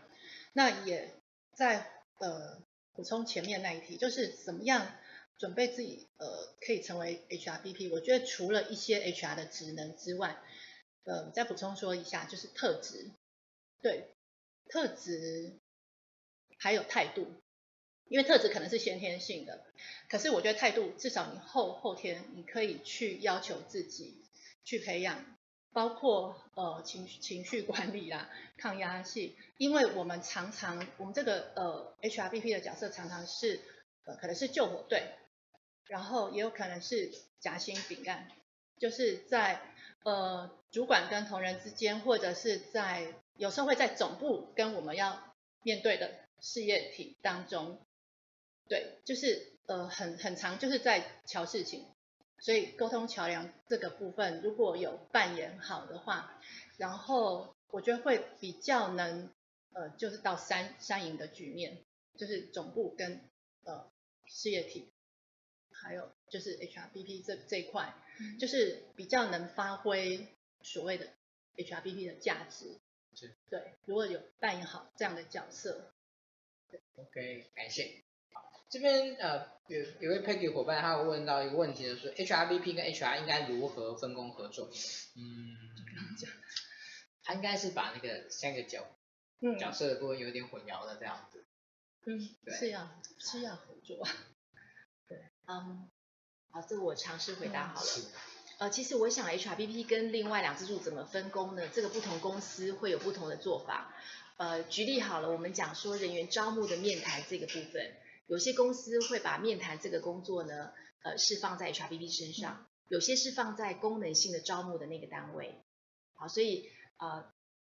[0.53, 1.15] 那也
[1.55, 2.63] 在呃。
[2.93, 4.95] 补充前面那一题，就是怎么样
[5.39, 7.91] 准备自己呃可以成为 HRBP。
[7.91, 10.41] 我觉得除了一些 HR 的职能之外，
[11.05, 13.11] 呃，再补充说一下，就是特质，
[13.81, 14.15] 对，
[14.69, 15.59] 特质
[16.59, 17.27] 还有态度，
[18.09, 19.65] 因为特质可能是先天性的，
[20.09, 24.25] 可是我觉得态度至少你后后天你可以去要求自己
[24.65, 25.37] 去培养。
[25.73, 33.61] 包括呃情情绪管理啦，抗压性，因为我们常常我们这个呃 HRBP 的角色常常是
[34.05, 35.15] 呃可能是救火队，
[35.87, 38.29] 然后也有可能是夹心饼干，
[38.79, 39.63] 就是在
[40.03, 46.11] 呃主管跟同仁之间，或者是在有时候会在总部跟我们要面对的
[46.41, 47.79] 事业体当中，
[48.69, 51.87] 对，就是呃很很长就是在瞧事情。
[52.41, 56.41] 所以沟通桥梁这个部分，如果有扮演好的话，
[56.79, 59.31] 然后我觉得会比较能，
[59.73, 61.85] 呃，就是到三三赢的局面，
[62.17, 63.21] 就是总部跟
[63.65, 63.91] 呃
[64.27, 64.91] 事业体，
[65.71, 67.95] 还有就是 HRBP 这这一块，
[68.39, 70.27] 就是比较能发挥
[70.63, 71.09] 所谓的
[71.57, 72.81] HRBP 的价值。
[73.51, 75.93] 对，如果有扮演好这样的角色。
[76.71, 76.81] 对。
[76.95, 78.03] OK，感谢。
[78.71, 84.71] 这边呃有有位 Peggy 伙伴，他有问到一个问题，就是 HRBP 跟 HR 应该如何分工合作？
[85.17, 85.57] 嗯，
[87.25, 88.87] 他应该是把那个三个角、
[89.41, 91.45] 嗯、角色的部分有点混淆的这样子。
[92.07, 94.07] 嗯，对是要是要合作。
[95.09, 95.91] 对，嗯，
[96.51, 97.89] 好，这个我尝试回答好了。
[97.99, 98.07] 嗯、
[98.61, 101.69] 呃，其实我想 HRBP 跟另外两支柱怎么分工呢？
[101.69, 103.95] 这个不同公司会有不同的做法。
[104.37, 107.97] 呃，举例好了，我们讲说人员招募的面谈这个部分。
[108.31, 110.71] 有些公司会把面谈这个工作呢，
[111.03, 115.65] 呃，是放在 HRBP 身上，有些是放在功能性的招募的那个单位。
[116.15, 117.25] 好，所以呃，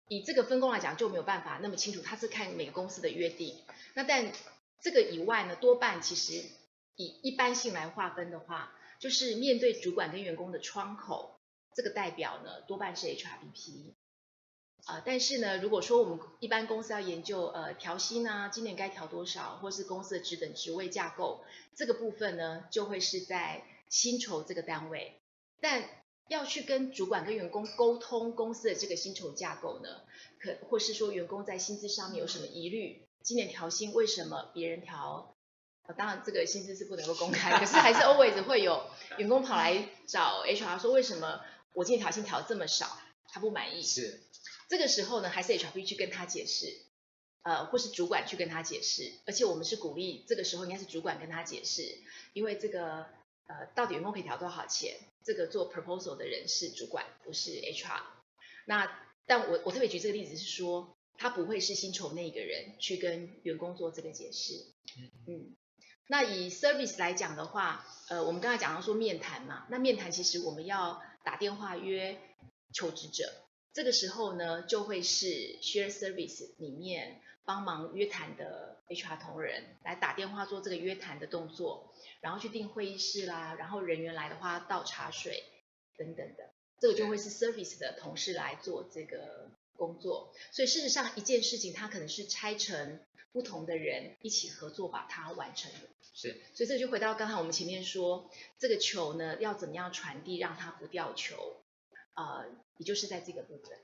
[0.08, 3.62] 以这个分工来讲就没有办法那么清楚，它是看每个公司的约定。
[3.94, 4.32] 那但
[4.80, 6.42] 这个以外呢，多半其实
[6.96, 11.42] 以一般性来划分的话，就是面对主管跟员工的窗口，
[11.76, 13.96] 这个代表呢，多半是 HRBP。
[14.86, 25.20] 啊、但是呢，如果说我们一般公司要研究呃调薪啊，今年该调多少，或是公司的职等职位架构，这个部分呢，就会是在薪酬这个单位。
[25.62, 25.84] 但
[26.28, 30.02] 要去跟主管跟员工沟通公司的这个薪酬架构呢，
[30.42, 35.34] 可或是说员工在薪资上面有什么疑虑，今年调薪为什么别人调？
[35.86, 38.86] 呃，当然这个薪资是不能够公开，可是还是 always 会有
[39.18, 41.42] 员工跑来找 HR 说，为什么
[41.74, 43.82] 我今年调薪调这么少，他不满意。
[43.82, 44.22] 是。
[44.70, 46.76] 这个时候呢，还是 HRBP 去跟他解释，
[47.44, 51.98] 呃，或是主管去跟他解释，而且我们是鼓励这个时候应该是主管跟他解释，
[52.34, 53.06] 因为这个
[53.48, 58.02] 呃，到底员工可以调多少钱，这个做 proposal 的人是主管，不是 HR。
[58.66, 64.66] 那但我我特别举这个例子是说，他不会是薪酬那个人去跟员工做这个解释。
[65.28, 65.56] 嗯，
[66.08, 72.20] 那以 service 来讲的话，呃，我们刚才讲到说面谈嘛，那面谈其实我们要打电话约
[72.74, 73.32] 求职者。
[73.74, 75.26] 这个时候呢，就会是
[75.62, 85.44] share service 里面帮忙约谈的 HR 同仁来打电话做这个约谈的动作，然后去订会议室啦，然后人员来的话倒茶水
[85.98, 90.32] 等等的，这个就会是 service 的同事来做这个工作。
[90.52, 93.00] 所以事实上，一件事情它可能是拆成
[93.32, 95.90] 不同的人一起合作把它完成的。
[96.14, 96.40] 是。
[96.54, 101.63] 所以这就回到刚才我们前面说，这个球呢要怎么样传递让它不掉球，
[102.16, 102.46] 呃，
[102.78, 103.78] 也就是在这个部分。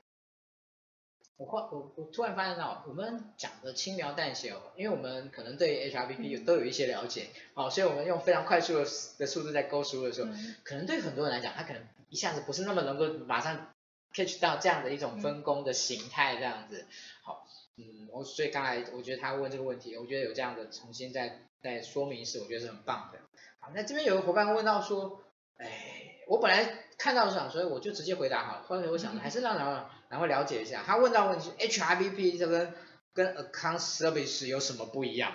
[1.36, 8.84] 我我我突然发现到，我们讲的轻描淡写哦，因为我们可能对 HRBP 都有一些了解，好、嗯，所以我们用非常快速的
[9.16, 13.72] 的速度在勾书的时候，嗯、可能对很多人来讲，他可能一下子不是那么能够马上
[14.12, 16.84] catch 到这样的一种分工的形态这样子。
[17.22, 23.18] 好，嗯，我所以刚才我觉得他问这个问题，我觉得有这样的重新再再说明是，我觉得是很棒的。
[23.60, 25.22] 好，那这边有个伙伴问到说，
[25.56, 25.99] 哎，
[26.30, 29.80] 我本来看到的时候，所以我就直接回答好了，后来我想还是让两位。
[30.08, 32.72] 然后了解一下，他问到问题，HRBP 这个
[33.12, 35.32] 跟 Account Service 有什么不一样？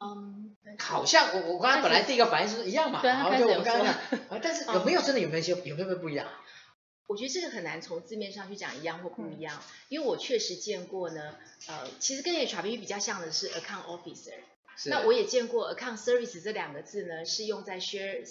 [0.00, 3.96] 嗯，好像我我刚才本来第一个反应是一样嘛，然后就我刚刚讲，
[4.40, 6.28] 但是有没有真的有没有些有没有不一样？
[7.08, 11.34] 我觉得这个很难从字面上去讲一样或不一样，因为我确实见过呢，
[11.66, 14.34] 呃，其实跟 HRBP 比较像的是 Account Officer，
[14.86, 18.24] 那我也见过 Account Service 这两个字呢是用在 Share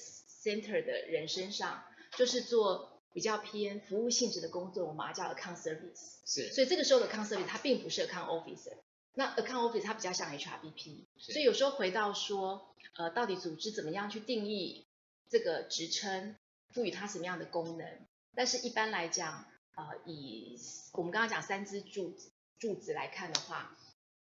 [0.45, 1.83] Center 的人身上，
[2.17, 2.93] 就是做。
[3.15, 6.17] 比较偏服务性质的工作，我们叫 account service。
[6.25, 6.51] 是。
[6.51, 8.73] 所以这个时候的 account service 它并不是 account officer，
[9.13, 11.05] 那 account officer 它比较像 HRBP。
[11.17, 14.85] 所以有时候回到说，呃，到底组织怎么样去定义
[15.29, 16.35] 这个职称，
[16.73, 17.87] 赋予它什么样的功能？
[18.35, 19.45] 但是一般来讲，
[19.77, 20.59] 呃，以
[20.91, 23.77] 我们刚刚讲三支柱子柱子来看的话，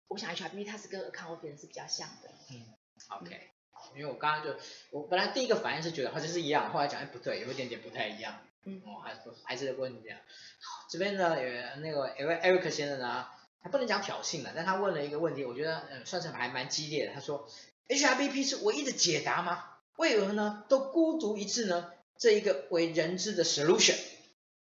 [0.07, 2.29] 我想 HRBP 它是跟 account officer 是比较像的。
[2.51, 2.63] 嗯
[3.09, 3.52] ，OK。
[3.95, 4.55] 因为我刚刚就
[4.91, 8.35] 我本来第一个反应是觉得好像是一样，后来讲哎不对，有一点点不太一样。
[8.65, 10.19] 嗯，我还是还是问你这样。
[10.61, 13.27] 好，这边呢有那个 Eric 先生呢，
[13.61, 17.13] 他不能讲挑衅了，但他问了一个问题，我觉得嗯算是还蛮激烈的。
[17.13, 17.49] 他说
[17.89, 19.65] HRBP 是唯一的解答吗？
[19.97, 21.91] 为何呢都孤独一致呢？
[22.17, 23.97] 这一个为人知的 solution。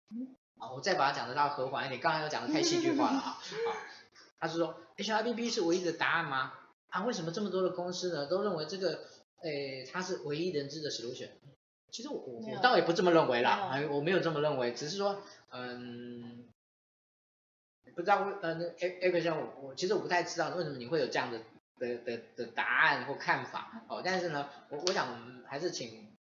[0.09, 3.20] 嗯，好，我再把它讲得到和缓一点，刚才又讲的太戏剧化了啊。
[3.20, 3.39] 好，
[4.39, 6.53] 他是说 HRBP 是唯一的答案吗？
[6.93, 9.03] 啊，为什么这么多的公司呢都认为这个
[9.41, 11.29] 诶它是唯一人知的 solution？
[11.91, 16.47] 其实我我我倒也不这么认为啦，哎，我没有这么认为，只是说，嗯，
[17.95, 21.39] 不知道为呃那 A A 克先生，我我其实我不太知道为什么你会有这样的
[21.79, 26.15] 的的的答案或看法哦，但是呢，我我想还是请，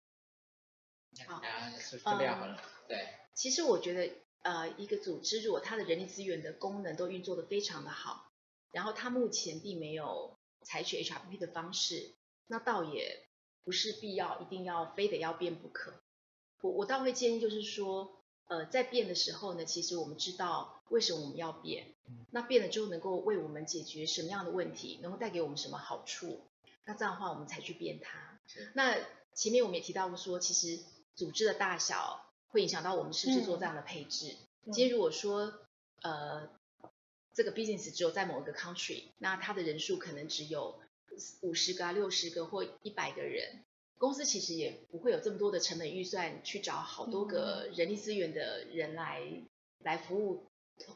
[1.26, 3.08] 好，啊，准备好了，对。
[3.34, 4.12] 其实我觉得
[4.42, 8.30] 呃一个组织如果它的人力资源的功能都运作的非常的好，
[8.72, 12.14] 然后它目前并没有采取 HRBP 的方式，
[12.46, 13.26] 那倒也。
[13.64, 15.92] 不是必要，一定要非得要变不可。
[16.62, 21.94] 我我倒会建议，就是说，呃，在变的时候呢，其实我们知道为什么我们要变，
[22.30, 26.40] 那变了之后能够为我们解决什么样的问题，能够带给我们什么好处，
[26.86, 28.40] 那这样的话我们才去变它。
[28.74, 28.96] 那
[29.34, 30.82] 前面我们也提到过说，其实
[31.14, 34.34] 组织的大小会影响到我们是不是做这样的配置。
[34.64, 35.52] 嗯、今天如果说，
[36.00, 36.48] 呃，
[37.39, 40.80] 这个 business 只有在某一个 country，那它的人数可能只有。
[41.41, 43.64] 五十个啊，六十个或一百个人，
[43.97, 49.49] 公司其实也不会有这么多的成本预算去找好多个人力资源的人来、嗯、
[49.80, 50.47] 来服务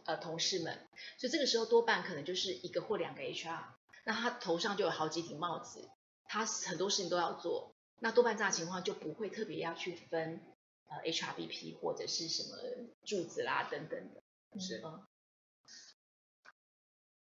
[0.04, 0.78] 呃同事们，
[1.18, 3.64] 所以这个时候多半可能就是一个或两个 HR，
[4.04, 5.88] 那他头上就有好几顶帽子，
[6.26, 10.40] 他很多事情都要做，那多半这样情况就不会特别要去分
[10.88, 12.58] 呃 HRBP 或者是什么
[13.02, 15.08] 柱子啦等等的，是吗？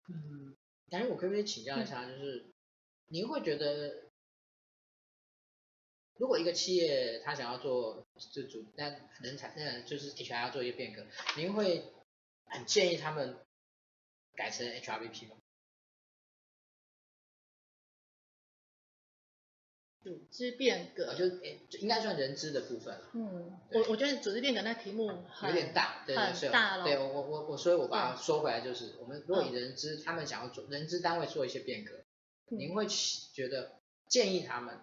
[0.08, 0.56] 嗯，
[0.90, 2.38] 但是我可不可以请教一下，就是。
[2.38, 2.50] 嗯
[3.08, 4.10] 您会觉得，
[6.16, 8.88] 如果一个企业他想要做这主，那
[9.20, 11.92] 人才那就是 HR 要做一个变革，您会
[12.46, 13.38] 很建议他们
[14.34, 15.36] 改成 HRBP 吗？
[20.04, 23.10] 组织变革就就应该算人资的部分了。
[23.14, 25.10] 嗯，我我觉得组织变革那题目
[25.42, 26.84] 有点大，对对对，大了。
[26.84, 31.92] 对我我我所以我把它说回来，就是我们如果以人资，他们想要做人资单位做一些变革。
[32.50, 34.78] 您会觉得建议他们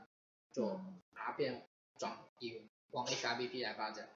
[0.51, 1.67] 做哪变
[1.99, 4.09] 转以往 HRBP 来发展？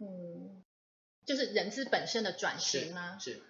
[0.00, 0.64] 嗯，
[1.24, 3.16] 就是人资本身的转型吗？
[3.20, 3.34] 是。
[3.34, 3.42] 是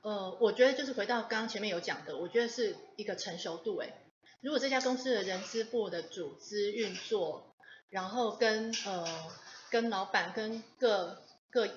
[0.00, 3.76] 呃，我觉得就是回到刚刚前面有讲的，我觉得是一个成熟度。
[3.76, 3.92] 哎，
[4.40, 7.54] 如果这家公司的人资部的组织运作，
[7.88, 9.30] 然后跟呃
[9.70, 11.68] 跟老板跟各各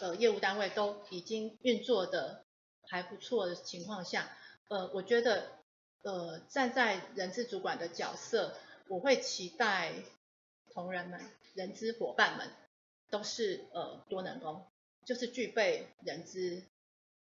[0.00, 2.44] 呃业务单位都已经运作的
[2.88, 4.36] 还不错的情况下，
[4.68, 5.60] 呃，我觉得。
[6.04, 8.56] 呃，站在人资主管的角色，
[8.88, 9.94] 我会期待
[10.74, 11.20] 同仁们、
[11.54, 12.50] 人资伙伴们
[13.08, 14.66] 都是呃多能工，
[15.06, 16.64] 就是具备人资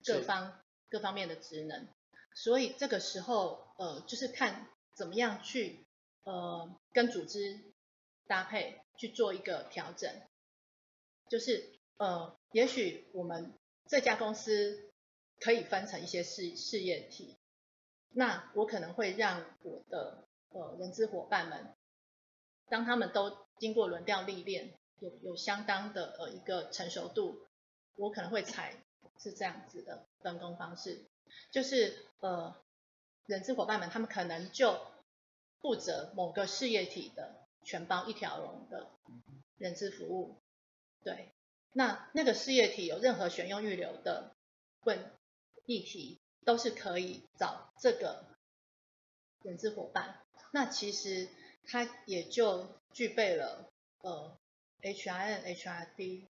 [0.06, 1.89] 各方各方面的职能。
[2.34, 4.66] 所以这个时候，呃，就是看
[5.00, 5.86] 怎么样去
[6.24, 7.62] 呃跟组织
[8.28, 10.12] 搭配去做一个调整。
[11.30, 13.54] 就是呃，也许我们
[13.88, 14.91] 这家公司
[15.39, 17.38] 可以分成一些事事业体，
[18.10, 21.74] 那我可能会让我的呃人资伙伴们，
[22.68, 27.47] 当他们都经过轮调历练，有有相当的呃一个成熟度，
[27.95, 28.84] 我可能会采
[29.18, 31.06] 是这样子的分工方式，
[31.52, 32.56] 就是呃
[33.30, 34.82] 人资伙伴们他们可能就
[35.62, 38.90] 负责某个事业体的全包一条龙的
[39.60, 40.36] 人资服务，
[41.04, 41.32] 对，
[41.74, 44.36] 那那个事业体有任何选用预留的
[44.82, 45.12] 问
[45.66, 48.26] 议题，都是可以找这个
[49.44, 51.30] 人资伙伴，那其实
[51.68, 53.70] 他也就具备了
[54.00, 54.36] 呃。
[54.82, 56.24] HRN、HRD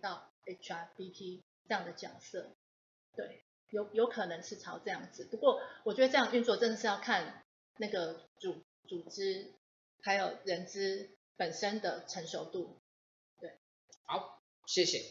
[0.00, 2.48] 到 HRBP 这样的角色，
[3.14, 5.24] 对，有有可能是朝这样子。
[5.30, 7.44] 不过，我觉得这样运作真的是要看
[7.78, 9.52] 那个组组织
[10.02, 12.80] 还有人资本身的成熟度。
[13.40, 13.58] 对，
[14.04, 15.02] 好，谢谢。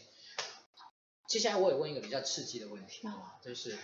[1.28, 3.76] 接下来我也问一个比较刺激的问题，啊、就是，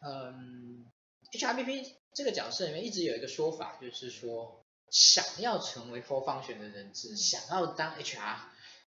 [0.00, 0.86] 嗯
[1.32, 4.64] ，HRBP 这个角色里面一直有一个说法，就是说。
[4.92, 8.38] 想要成为 full function 的人资，想要当 HR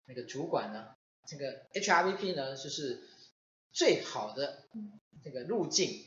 [0.06, 0.94] 那个主管呢，
[1.26, 3.08] 这个 HRBP 呢就是
[3.74, 4.64] 最好的
[5.24, 6.06] 这个路径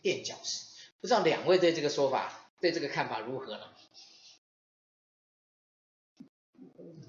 [0.00, 0.66] 垫脚石。
[1.00, 3.64] 不知道两位对这个说法，对这个看法如何呢？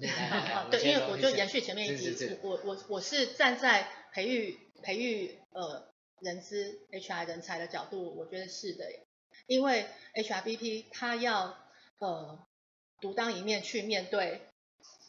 [0.70, 8.90] 对，因为我就延续前面一集，我我我是站在培育培育呃人资 HR 人才的角度，我觉得是的，
[9.46, 11.56] 因为 HRBP 他要。
[11.98, 12.44] 呃，
[13.00, 14.42] 独当一面去面对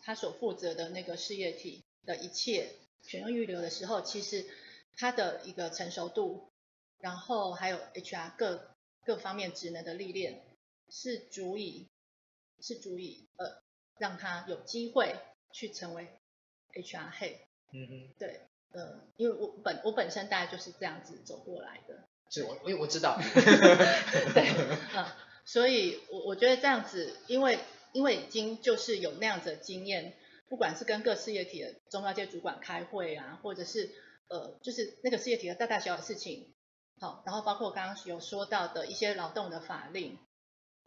[0.04, 2.70] 他所负责的那个事业体的一切
[3.02, 4.46] 选用预留的时候，其实
[4.98, 6.52] 他的一个成熟度，
[7.00, 10.42] 然后还有 HR 各各方面职能的历练，
[10.90, 11.88] 是足以
[12.62, 13.62] 是足以呃
[13.98, 15.16] 让他有机会
[15.52, 16.08] 去成为
[16.74, 17.38] HR Head。
[17.72, 18.42] 嗯哼，对，
[18.72, 22.08] 呃，因为我本我本身大概就是这样子走过来的。
[22.30, 23.20] 是我我我知道。
[24.34, 24.50] 对，
[24.96, 25.06] 嗯。
[25.48, 27.60] 所以，我我觉得这样子，因为
[27.94, 30.14] 因为已经就是有那样子的经验，
[30.50, 33.92] 不管是跟各事业体的中高阶主管开会啊，或者是
[34.28, 36.54] 呃，就是那个事业体的大大小小的事情，
[37.00, 40.18] 好，然后包括刚刚有说到的一些劳动的法令，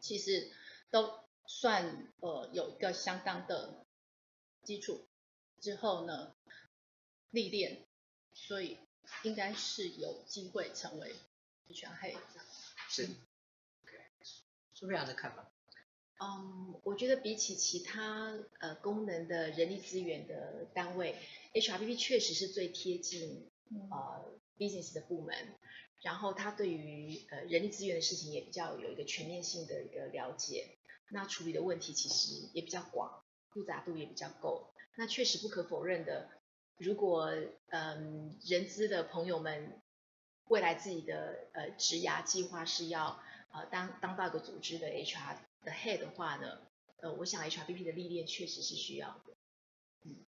[0.00, 0.50] 其实
[0.90, 3.86] 都算呃有一个相当的
[4.62, 5.06] 基础
[5.60, 6.34] 之后呢，
[7.30, 7.86] 历练，
[8.32, 8.78] 所以
[9.22, 11.14] 应该是有机会成为
[11.68, 12.18] HR Head。
[12.88, 13.08] 是。
[14.74, 15.50] 是不是这样的看法？
[16.20, 21.14] 嗯，我觉得比起其他呃功能的人力资源的单位
[21.54, 23.48] ，HRBP 确实是最贴近
[23.90, 24.24] 呃
[24.58, 25.36] business 的部门，
[26.02, 30.76] 然后他对于呃人力资源的事情也比较有一个全面性的一个了解，
[31.10, 34.72] 那处理的问题其实也比较广，复杂度也比较够。
[34.96, 36.28] 那确实不可否认的，
[36.78, 39.80] 如果嗯、呃、人资的朋友们
[40.48, 46.58] 未来自己的呃职涯计划是要呃，当当到一个组织的 HR 的 head 的话呢，
[46.98, 49.34] 呃，我想 HRBP 的历练确实是需要的。
[50.04, 50.24] 嗯，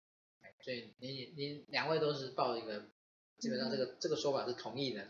[0.63, 2.87] 所以您您两位都是抱一个，
[3.39, 5.09] 基本上这个、嗯、这个说法是同意的。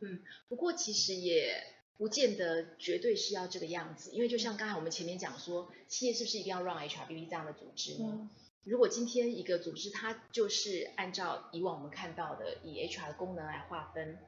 [0.00, 1.62] 嗯，不过其实也
[1.96, 8.08] 不见得绝对是要这个样子，因为就像刚才我们前面讲说，企业是不是一定要让 HRBP 这样的组织呢？
[8.12, 8.30] 嗯、
[8.64, 14.18] 如果今天一个组织它就是按照以往我们看到的以 HR 的功能来划分。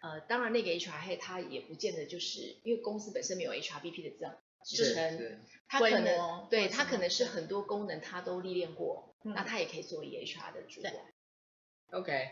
[0.00, 10.94] 呃，当然那个 HR Head 他也不见得就是因为公司本身没有 HRBP 的这样职称，他可能对他可能是很多功能他都历练过，嗯、那他也可以做一个 HR 的主管。
[11.90, 12.28] OK，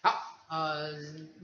[0.00, 0.90] 好，呃，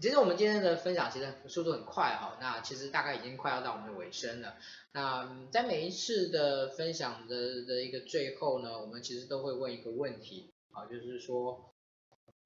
[0.01, 4.57] 其实我们今天的分享其实速度很快哈，那其实大概已经快要到我们的尾声了。
[4.93, 11.75] 那在每一次的分享的的一个最后呢，我们其实都会问一个问题，啊，就是说，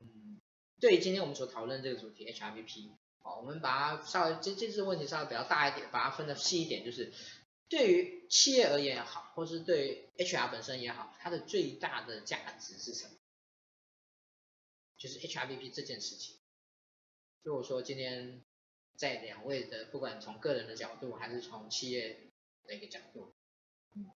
[0.00, 0.40] 嗯，
[0.80, 2.90] 对于今天我们所讨论这个主题 HRBP。
[3.22, 7.12] 好，我们把它稍微这这次问题稍微比较大一点，把它分的细一点，就是
[7.68, 13.14] 对于企业而言也好，或是对 HR 本身也好，它的最大的价值是什么？
[14.96, 16.36] 就是 HRBP 这件事情。
[17.42, 18.42] 如果说今天
[18.96, 22.32] 在两位的，不管从个人的角度，还是从企业
[22.66, 23.32] 的一个角度，
[23.94, 24.10] 嗯，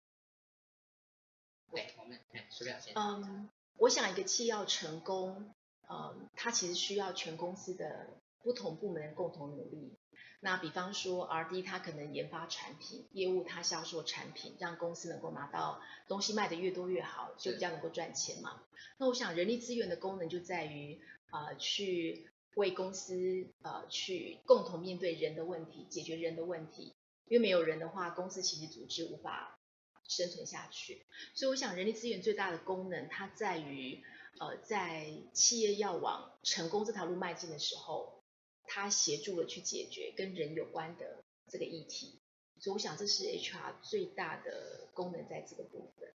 [1.71, 2.93] 对，我们哎，苏表先。
[2.95, 5.55] 嗯，我想一个企业要成功，
[5.89, 8.09] 嗯，它其实需要全公司的。
[8.47, 9.99] 不同部门共同努力。
[10.39, 18.63] 那比方说，R&D 它可能研发产品，业务它销售产品，让公司能够拿到东西卖得越多越好，就比较能够赚钱嘛。
[18.99, 21.01] 那我想人力资源的功能就在于，
[21.33, 23.17] 呃，去为公司
[23.63, 26.95] 呃去共同面对人的问题，解决人的问题。
[27.27, 29.59] 因为没有人的话，公司其实组织无法
[30.07, 31.05] 生存下去。
[31.35, 34.05] 所以我想，人力资源最大的功能，它在于，
[34.39, 38.23] 呃，在企业要往成功这条路迈进的时候，
[38.67, 42.19] 它协助了去解决跟人有关的这个议题。
[42.59, 46.13] 所以我想，这是 HR 最大的功能，在这个部分。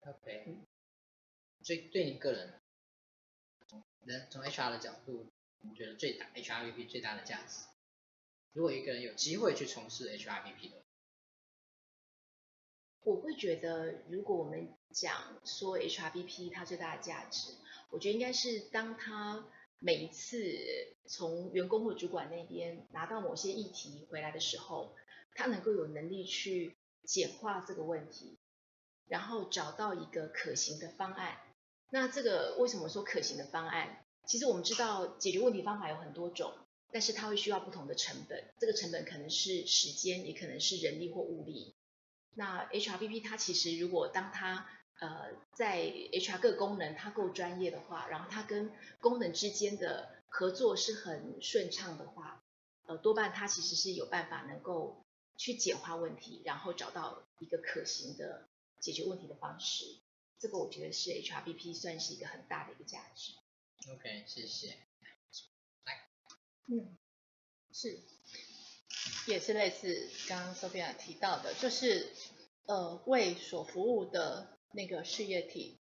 [0.00, 0.66] OK，嗯，
[1.62, 2.60] 所以对你个人，
[3.68, 3.82] 从
[4.30, 7.66] 从 HR 的角度，你觉得最大 HRBP 最大的价值？
[8.52, 10.82] 如果一个人有机会去从事 HRBP 的，
[13.02, 17.54] 我会觉得，如果我们讲说 HRBP 它最大的价值，
[17.90, 19.46] 我觉得应该是当他
[19.78, 20.42] 每一次
[21.06, 24.94] 从员工或主管那边拿到某些议题回来的时候，
[25.34, 28.38] 他能够有能力去简化这个问题，
[29.06, 31.38] 然后找到一个可行的方案。
[31.90, 34.04] 那这个为什么说可行的方案？
[34.26, 36.52] 其实我们知道解决问题方法有很多种。
[36.90, 41.74] 但是它会需要不同的成本，这个成本可能是时间，也可能是人力或物力。
[42.34, 44.66] 那 HRBP 它其实如果当它
[45.00, 48.70] 呃在 HR 各功能它够专业的话，然后它跟
[49.00, 52.42] 功能之间的合作是很顺畅的话，
[52.86, 55.04] 呃多半它其实是有办法能够
[55.36, 58.48] 去简化问题，然后找到一个可行的
[58.80, 59.84] 解决问题的方式。
[60.40, 63.32] 这个我觉得是 HRBP 算是一个很大的一个价值。
[63.92, 64.76] OK，谢谢。
[65.84, 66.08] 来
[66.66, 66.96] 嗯，
[67.72, 68.00] 是，
[69.26, 72.12] 也是类似刚刚 Sophia 提到的，就是
[72.66, 75.78] 呃为所服务的那个事业体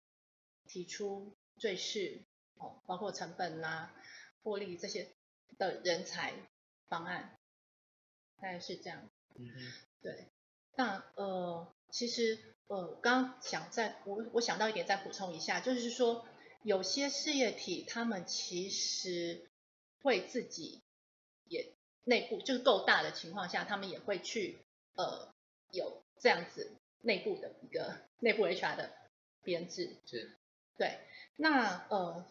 [0.68, 2.22] 提出最适
[2.56, 3.96] 哦，包括成本啦、啊、
[4.44, 5.10] 获利这些
[5.58, 6.34] 的人才
[6.88, 7.38] 方案，
[8.38, 9.10] 大概是这样。
[9.36, 9.50] 嗯，
[10.02, 10.28] 对。
[10.76, 16.28] 那呃其实呃刚刚想再我我想到一点再补充一下，就是说
[16.64, 19.50] 有些事业体他们其实。
[20.02, 20.84] 会自己
[21.46, 21.74] 也
[22.04, 24.60] 内部就是够大的情况下，他们也会去
[24.94, 25.34] 呃
[25.72, 28.92] 有这样子内部的一个内部 HR 的
[29.44, 29.98] 编制。
[30.06, 30.38] 是，
[30.78, 31.00] 对。
[31.38, 32.26] 那呃，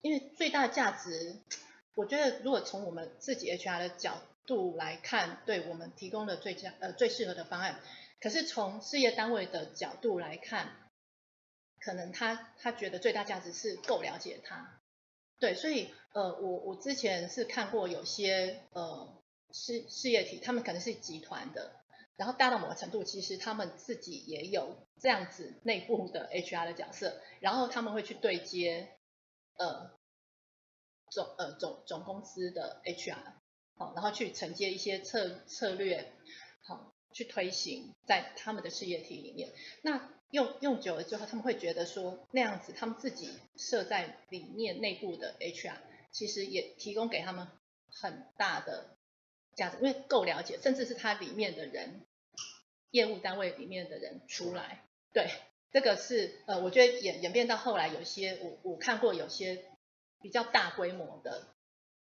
[0.00, 1.36] 因为最大的价值，
[1.94, 7.80] 我觉得如果从我们自己 HR 的角度来看，对我们提供的最佳呃最适合的方案。
[8.20, 10.90] 可是从事业单位的角度来看，
[11.80, 14.80] 可能他他觉得最大价值是够了解他。
[15.38, 21.72] 对，所以呃，我我之前是看过有些呃事事业体，他们可能是集团的，
[22.16, 28.88] 然后大到某个程度，其实他们自己也有这样子内部的 HR 的角色，然后他们会去对接
[29.56, 29.90] 呃
[31.10, 33.16] 总呃总总公司的 HR，
[33.76, 36.12] 好，然后去承接一些策策略，
[36.62, 39.52] 好，去推行在他们的事业体里面，
[39.82, 40.10] 那。
[40.32, 45.76] 用用久了之后，他们会觉得说那样子，他们自己设在里面内部的 HR，
[46.10, 47.46] 其实也提供给他们
[47.88, 48.96] 很大的
[49.54, 52.04] 价值，因为够了解，甚至是他里面的人，
[52.90, 55.30] 业务单位里面的人出来，对，
[55.70, 59.64] 这个是呃，我觉得演演变到后来，有些我我看过有些
[60.20, 61.48] 比较大规模的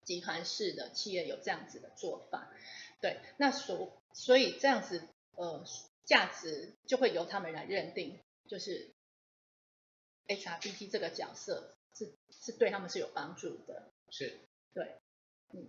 [0.03, 2.51] 集团式的企业有这样子的做法，
[3.01, 5.63] 对，那所所以这样子呃。
[6.07, 8.93] 价值就会由他们来认定，就是
[10.30, 13.91] HRBP 这个角色是是对他们是有帮助的。
[14.09, 14.39] 是，
[14.74, 14.95] 对，
[15.49, 15.68] 嗯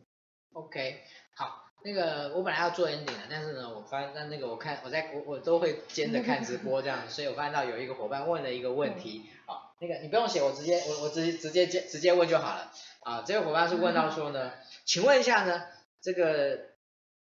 [0.53, 1.03] ，OK，
[1.34, 12.72] 好，那个我本来要做 ending 的，但是呢，我发现那那个我看我在我我都会兼着看直播这样，所以我发现到有一个伙伴问了一个问题，好、嗯，那个你不用写，我直接我我直接直接接直接问就好了。
[13.01, 15.66] 啊，这个伙伴是问到说呢，嗯、请问一下呢，
[16.01, 16.68] 这个。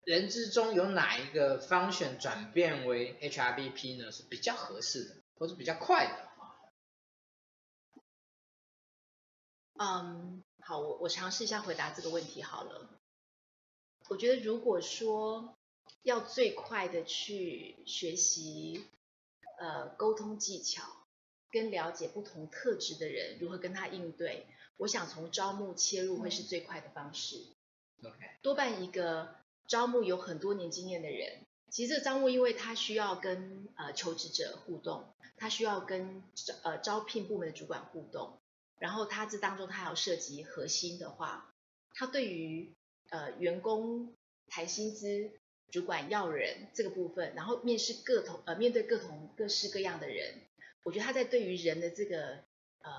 [0.06, 4.12] 人之中有哪一个 function 转变为 HRBP 呢？
[4.12, 6.28] 是比较合适的，或是比较快的？
[9.80, 12.88] 嗯，好，我我尝试一下回答这个问题好了。
[14.08, 15.54] 我觉得如果说
[16.02, 18.84] 要最快的去学习
[19.58, 20.82] 呃沟通技巧，
[21.50, 24.46] 跟了解不同特质的人如何跟他应对，
[24.76, 27.44] 我想从招募切入会是最快的方式。
[28.02, 29.34] OK，多半一个。
[29.68, 31.40] 招募有很多年经验的人，
[31.72, 36.22] 其实这个招募，因为他需要跟呃求职者互动，他需要跟
[36.62, 38.38] 呃招聘部门的主管互动，
[38.78, 41.52] 然后他这当中他还要涉及核心的话，
[41.94, 42.72] 他对于
[43.10, 44.14] 呃员工
[44.48, 45.30] 谈薪资、
[45.70, 50.42] 主管要人这个部分，然后面试各同呃面对各同各式各样的人，
[50.84, 52.44] 我觉得他在对于人的这个
[52.80, 52.92] 呃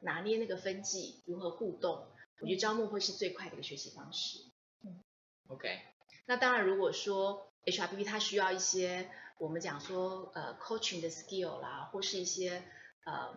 [0.00, 2.06] 拿捏那个分际如何互动，
[2.40, 4.38] 我觉得招募会是最快的一个学习方式。
[4.84, 5.02] 嗯
[5.48, 5.80] ，OK。
[6.26, 12.62] 那当然，如果说 HRBP 它需要一些我们讲说呃 coaching 的 skill 啦，或是一些
[13.04, 13.34] 呃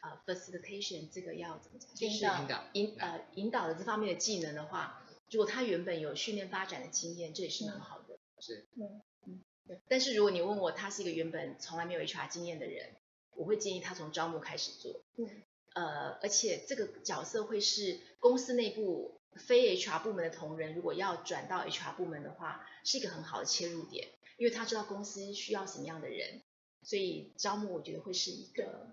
[0.00, 1.94] 呃 facilitation 这个要怎么讲？
[1.94, 8.18] 就是引导引呃引导的这方面的技能的话，如果他原本有训练发展的经验，这也是蛮好的。
[8.40, 8.66] 是。
[8.76, 9.44] 嗯嗯
[9.86, 12.96] 但是如果你问我，他是一个原本从来没有 HR 经验的人，
[13.36, 15.02] 我会建议他从招募开始做。
[15.16, 15.42] 嗯，
[15.74, 26.40] 呃，而且这个角色会是公司内部非 HR 部门的同仁，如果要转到 HR 部门的话，是一个很好的切入点，因为他知道公司需要什么样的人，
[26.82, 28.88] 所以招募我觉得会是一个。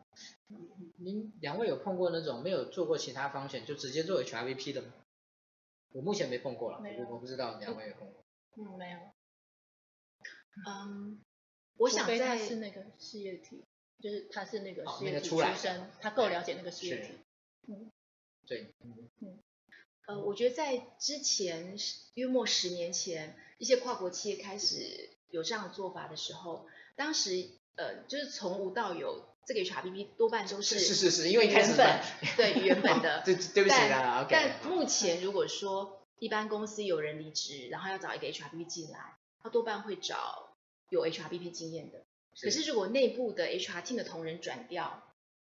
[0.97, 4.93] 您两位有碰过那种没有做过其他方选就直接做 HRVP 的吗？
[5.91, 8.23] 我目前没碰过了，我我不知道两位有碰过。
[8.57, 8.99] 嗯，没有。
[10.67, 11.19] 嗯，
[11.77, 13.63] 我想在他是那个事业体，
[13.99, 17.13] 就是他是那个事业体出身，他够了解那个事业体。
[17.67, 17.91] 嗯，
[18.45, 19.39] 对，嗯嗯。
[20.07, 21.75] 呃，我觉得在之前
[22.13, 29.23] 约莫十年前，一些跨国企业开始有这样的做法的时候，当时呃，就是从无到有。
[29.47, 32.01] 这个 HRBP 多半都是是是是，因为原本
[32.35, 40.55] 对原本的，对对不起啦，OK，但目前如果说一般公司有人离职，然后要找一个 HRBP 进来，他多半会找
[40.89, 41.99] 有 HRBP 经验的。
[42.41, 45.03] 可是如果内部的 HR team 的同仁转调，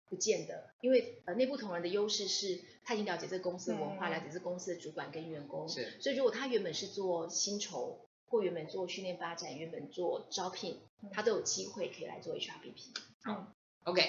[0.10, 5.98] 不见得，因为呃内部同仁的优势是他已经了解这个公司的文化，了解这个公司的主管跟员工，是。
[6.02, 10.80] 所以如果他原本是做薪酬，或原本做训练发展，原本做招聘，
[11.12, 12.96] 他都有机会可以来做 HRBP。
[13.28, 13.48] 嗯。
[13.84, 14.04] OK，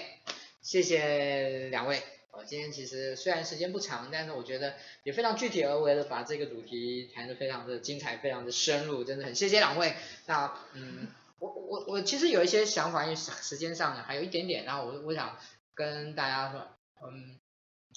[0.60, 2.02] 谢谢两位。
[2.32, 9.94] 我今天其实虽然时间不长，但是我觉得也非常具体而为的把这个主题谈得非常的精彩，非常的深入，真的很谢谢两位。
[10.26, 11.08] 那嗯，
[11.38, 15.36] 我我我其实有一些想法，因为时间上还有一点点，然后我我想
[15.74, 16.68] 跟大家说，
[17.02, 17.38] 嗯，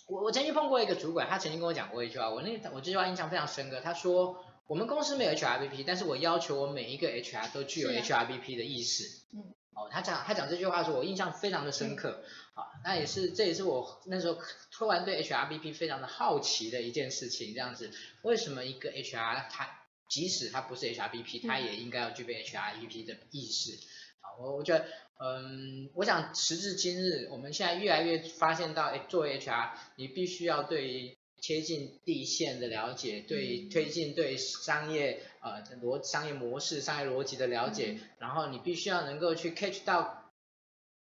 [0.07, 3.79] 我我曾经碰过一个主管，他曾经跟我讲过一句话，我那我这句话印象非常深刻。
[3.81, 9.03] 他说，我们公司没有 HRBP，但是我要求我每一个 HR 都具有 HRBP 的意识。
[9.33, 9.53] 嗯。
[9.73, 14.39] 哦，他讲他讲这句话的时候，我印象非常的深刻，好、嗯，那也是这也是我那时候
[14.71, 17.91] 突然对 HRBP 非常的好奇的一件事情，这样子，
[18.21, 19.67] 为什么一个 HR 他
[20.07, 23.73] 即使他不是 HRBP，他也应该要具备 HRBP 的意识？
[24.21, 24.85] 啊、嗯，我我觉得，
[25.19, 40.31] 嗯，我想时至今日，我们现在越来越发现到，哎，作为 HR，你必须要对于贴近地线的了解，对推进对商业呃逻商业模式、商业逻辑的了解，嗯、然后你必须要能够去 catch 到，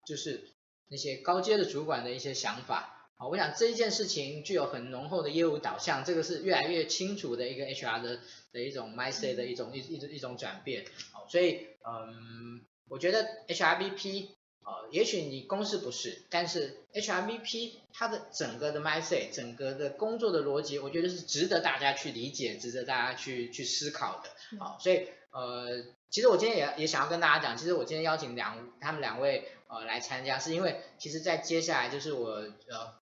[0.07, 0.47] 就是
[0.87, 3.11] 那些高阶的主管的一些想法。
[3.17, 8.19] 好，我想这一件事情具有很浓厚的业务导向，这个是越来越清楚的一个 HR 的
[8.53, 10.85] 的一种 mindset 的一种一一种一种转变。
[11.11, 14.38] 好，所以嗯，我觉得 HRBP。
[14.63, 24.29] 呃，也许你公司不是，但是 HRBP 它的整个的 mindset，整个的工作的逻辑，我觉得是值得大家去理解，值得大家去去思考的。
[24.59, 32.99] 好，所以呃，其实我今天也也想要跟大家讲，其实我今天邀请两他们两位呃来参加，是因为其实在接下来就是我呃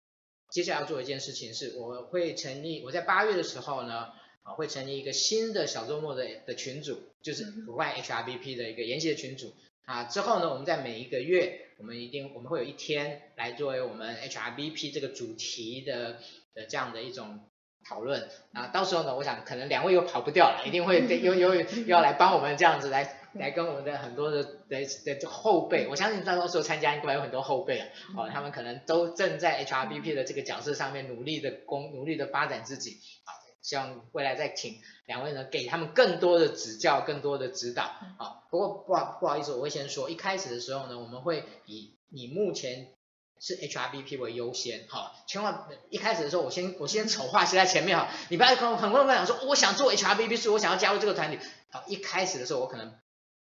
[0.49, 9.53] 接下来要做一件事情，是我会成立我在八月的时候呢，啊，会成立一个新的小周末的的群组，就是国外 HRBP 的一个研习的群组。
[9.87, 16.17] 啊，之后呢，我们在每一个月，我们一定我们会有一天来作为我们 HRBP 这个主题的
[16.53, 17.39] 的这样的一种
[17.87, 18.27] 讨论。
[18.51, 24.85] 啊，到时候呢，我想可能两位又跑不掉了，一定会又又又要来帮我们这样子来来跟我们的很多的的
[25.15, 32.99] 的后辈，我相信到时候参加应该有很多后辈啊，哦，他们可能都正在 HRBP 的这个角色上面努力的工努力的发展自己。
[33.23, 33.31] 啊，
[33.67, 34.79] 希望未来再请。
[35.07, 37.91] 两位呢，给他们更多的指教，更多的指导。
[38.17, 42.93] 好，不过不好不好意思，我会先说，一开始的时候呢，我们会以你目前
[43.41, 44.85] 是 HRBP 为优先。
[44.87, 51.37] 好，千万一开始的时候，我先我先丑话先在前面哈，你不要很很多人讲说，我想做 HRBP，所以我想要加入这个团体。
[51.69, 52.97] 好，一开始的时候，我可能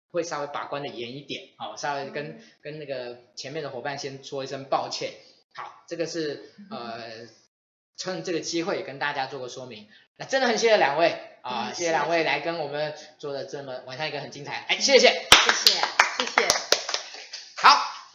[0.09, 5.13] 会稍微把关的严一点，好，稍微跟跟那个前面的伙伴先说一声抱歉。
[5.53, 7.28] 好，这个是呃，
[7.97, 9.88] 趁这个机会跟大家做个说明。
[10.18, 11.18] 那真的很谢谢两位。
[11.41, 15.80] 啊，谢谢两位来跟我们做的这么晚上一个很精彩，哎，谢谢，谢谢，
[16.18, 16.64] 谢谢。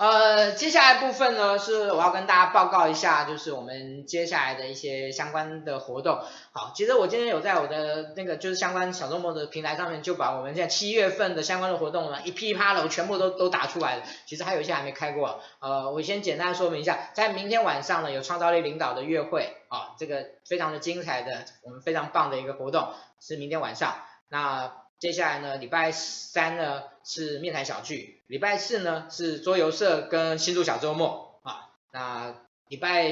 [0.01, 6.19] 呃，接下来部分呢是我要跟大家报告一下，就是我们接下来的一些相关的活动。
[6.53, 14.03] 好，其实我今天有在我的那个就是相关小周末的平台上面，就把我们现在七月份的相关的活动呢一噼啪的我全部都都打出来了。
[14.25, 22.89] 其实还有一些还没开过，呃，我先简单说明一下，在明天晚上呢有创造力领导的月会，啊，这个非常的精彩的，我们非常棒的一个活动。
[23.21, 23.97] 是明天晚上，
[24.31, 25.57] 那接下来呢？
[25.57, 31.71] 礼拜三呢是面谈小聚，礼拜四呢是桌游社跟新竹小周末啊。
[31.91, 32.35] 那
[32.69, 33.09] 礼拜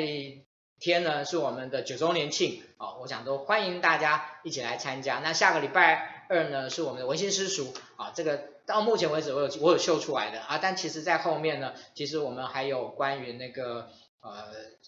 [0.78, 5.20] 天呢是我们的九周年庆啊，我想都欢迎大家一起来参加。
[5.20, 13.89] 那下个礼拜二呢是我们的文心私塾啊，这个到目前为止我有我有秀出来的啊，但其实在后面呢，其实我们还有关于那个
[14.20, 14.45] 呃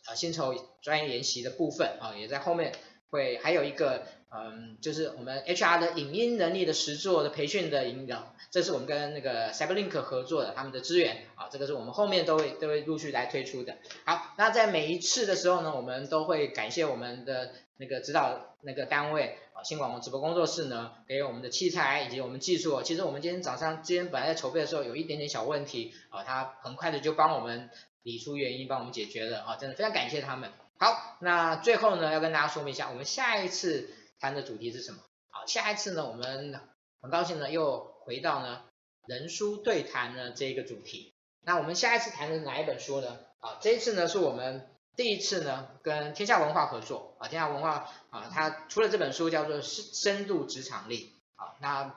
[0.06, 2.72] 呃薪酬专业研习的部分啊，也在后面。
[3.12, 13.78] 会还有一个，嗯，就是我们 HR 的影音能力的实作的培训的引导，这是我们跟那个 Cyberlink 合作的他们的资源啊，这个是我们后面都会都会陆续来推出的。
[14.04, 22.80] 好，那在每一次的时候呢，我们都会感谢我们的那个指导那个单位啊，新广播直播工作室呢，给我们的器材以及我们技术。
[22.82, 27.68] 其实我们今天早上今天本来在筹备的时候有一点点小问题啊，他很快的就帮我们
[28.04, 30.50] 理出原因，帮我们解决了啊，真的非常感谢他们。
[30.78, 33.90] 好，那最后呢，要跟大家说明一下，我们下一次
[34.20, 34.98] 谈的主题是什么？
[35.30, 36.60] 好，下一次呢，我们
[37.00, 38.62] 很高兴呢，又回到呢
[39.06, 41.14] 人书对谈呢这一个主题。
[41.42, 43.18] 那我们下一次谈的哪一本书呢？
[43.40, 51.96] 啊，这一次呢是我们第一次呢跟天下文化合作啊，天下文化啊，它出了这本书叫做《深深度职场力》啊，那。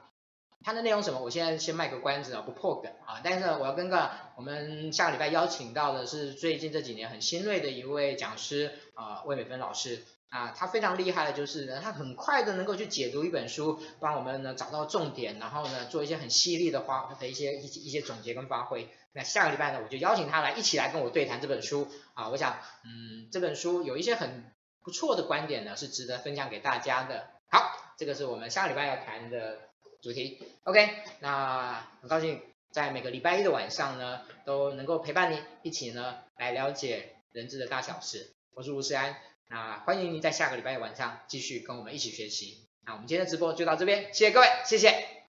[0.66, 1.20] 它的内容什么？
[1.20, 3.20] 我现在先卖个关子啊，不破梗啊。
[3.22, 18.90] 但是我要跟个我们下个礼拜邀请到的是最近这几年很新锐的一位讲师啊，魏美芬老师啊，他非常厉害的就是呢，他很快的能够去解读一本书，帮我们呢找到重点，然后呢做一些很犀利的发的一些一一些总结跟发挥。
[19.14, 22.30] 那下个礼拜呢，我就邀请他来一起来跟我对谈这本书啊。
[22.30, 27.28] 我想，嗯，这本书有一些很不错的观点呢，是值得分享给大家的。
[27.52, 29.60] 好，这个是我们下个礼拜要谈的。
[30.02, 30.90] 主题，OK，
[31.22, 38.34] 那很高兴在每个礼拜一的晚上呢，都能够陪伴你一起呢来了解人资的大小事。
[38.54, 39.16] 我是吴世安，
[39.50, 42.68] 那欢迎您在下个礼拜晚上继续跟我们一起学习。
[42.86, 45.23] 那我们今天的直播就到这边，谢谢各位，谢谢。